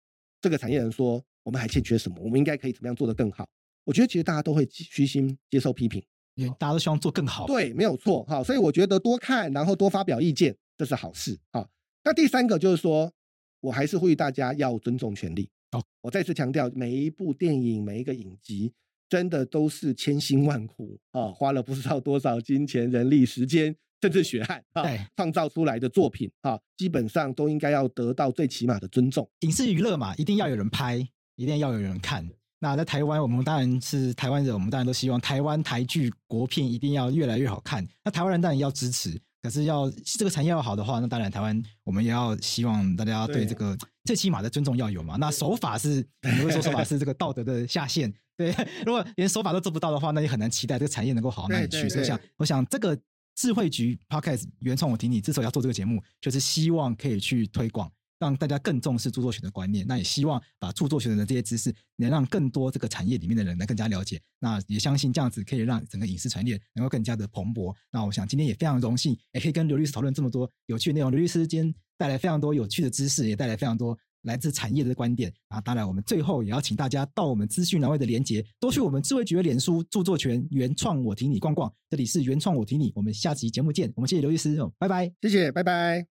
[0.42, 3.48] 这个产业人说我们还欠缺什么，我们应该可以怎么样做得更好。
[3.86, 6.04] 我觉得其实大家都会虚心接受批评，
[6.36, 7.46] 因为大家都希望做更好。
[7.46, 8.44] 对，没有错哈。
[8.44, 11.68] 所以我觉得多看，然后多发表意见，这是好事啊。
[12.04, 13.14] 那第三个就是说，
[13.62, 15.48] 我还是呼吁大家要尊重权利。
[15.72, 18.72] 哦，我再次强调，每一部电影、每一个影集，
[19.10, 24.84] 真的都是千辛万苦啊，花了不知道多少金钱、人力、时间，甚至血汗啊，
[25.16, 29.30] 创造出来的作品啊，基本上都应该要得到最起码的尊重。
[29.42, 30.98] 影视娱乐嘛，一定要有人拍，
[31.36, 32.28] 一定要有人看。
[32.60, 37.88] 那在台湾，我们当然是台湾人，我们当然都希望台湾台剧国片一定要越来越好看。
[38.04, 45.16] 那台湾人当然要支持，可是要这个产业要好的话，那当然台湾我们也要希望大家对这个最起码的尊重要有嘛。
[45.16, 48.14] 那手法是， 你会说手法是这个道德的下限。
[48.36, 48.54] 对，
[48.86, 51.88] 如果连手法都做不到的话，那也很难期待这个产业能够好到哪里去。
[51.88, 52.96] 所以想，我想这个
[53.36, 57.90] 智慧局 Podcast 原创，我听你之所以要做这个节目，就是希望可以去推广。
[58.20, 64.20] 让大家更重视著作权的观念，那也希望把著作权的这些知识，能让更多这个产业里面的人能更加了解。
[64.40, 67.76] 那也相信这样子可以让整个影视产业能够更加的蓬勃。
[67.92, 71.12] 那我想今天也非常荣幸，也可以跟刘律师讨论这么多有趣的内容。
[71.12, 75.32] 刘律师今天带来非常多有趣的知识，也带来非常多来自产业的观点。
[75.50, 81.72] 啊，当然我们最后也要请大家到我们资讯栏位的连接，多去我们智慧局的脸书著作权原创我听你逛逛。
[81.90, 83.92] 这里是原创我听你，我们下期节目见。
[83.96, 86.08] 我们谢谢刘律师，拜拜，谢谢，拜拜。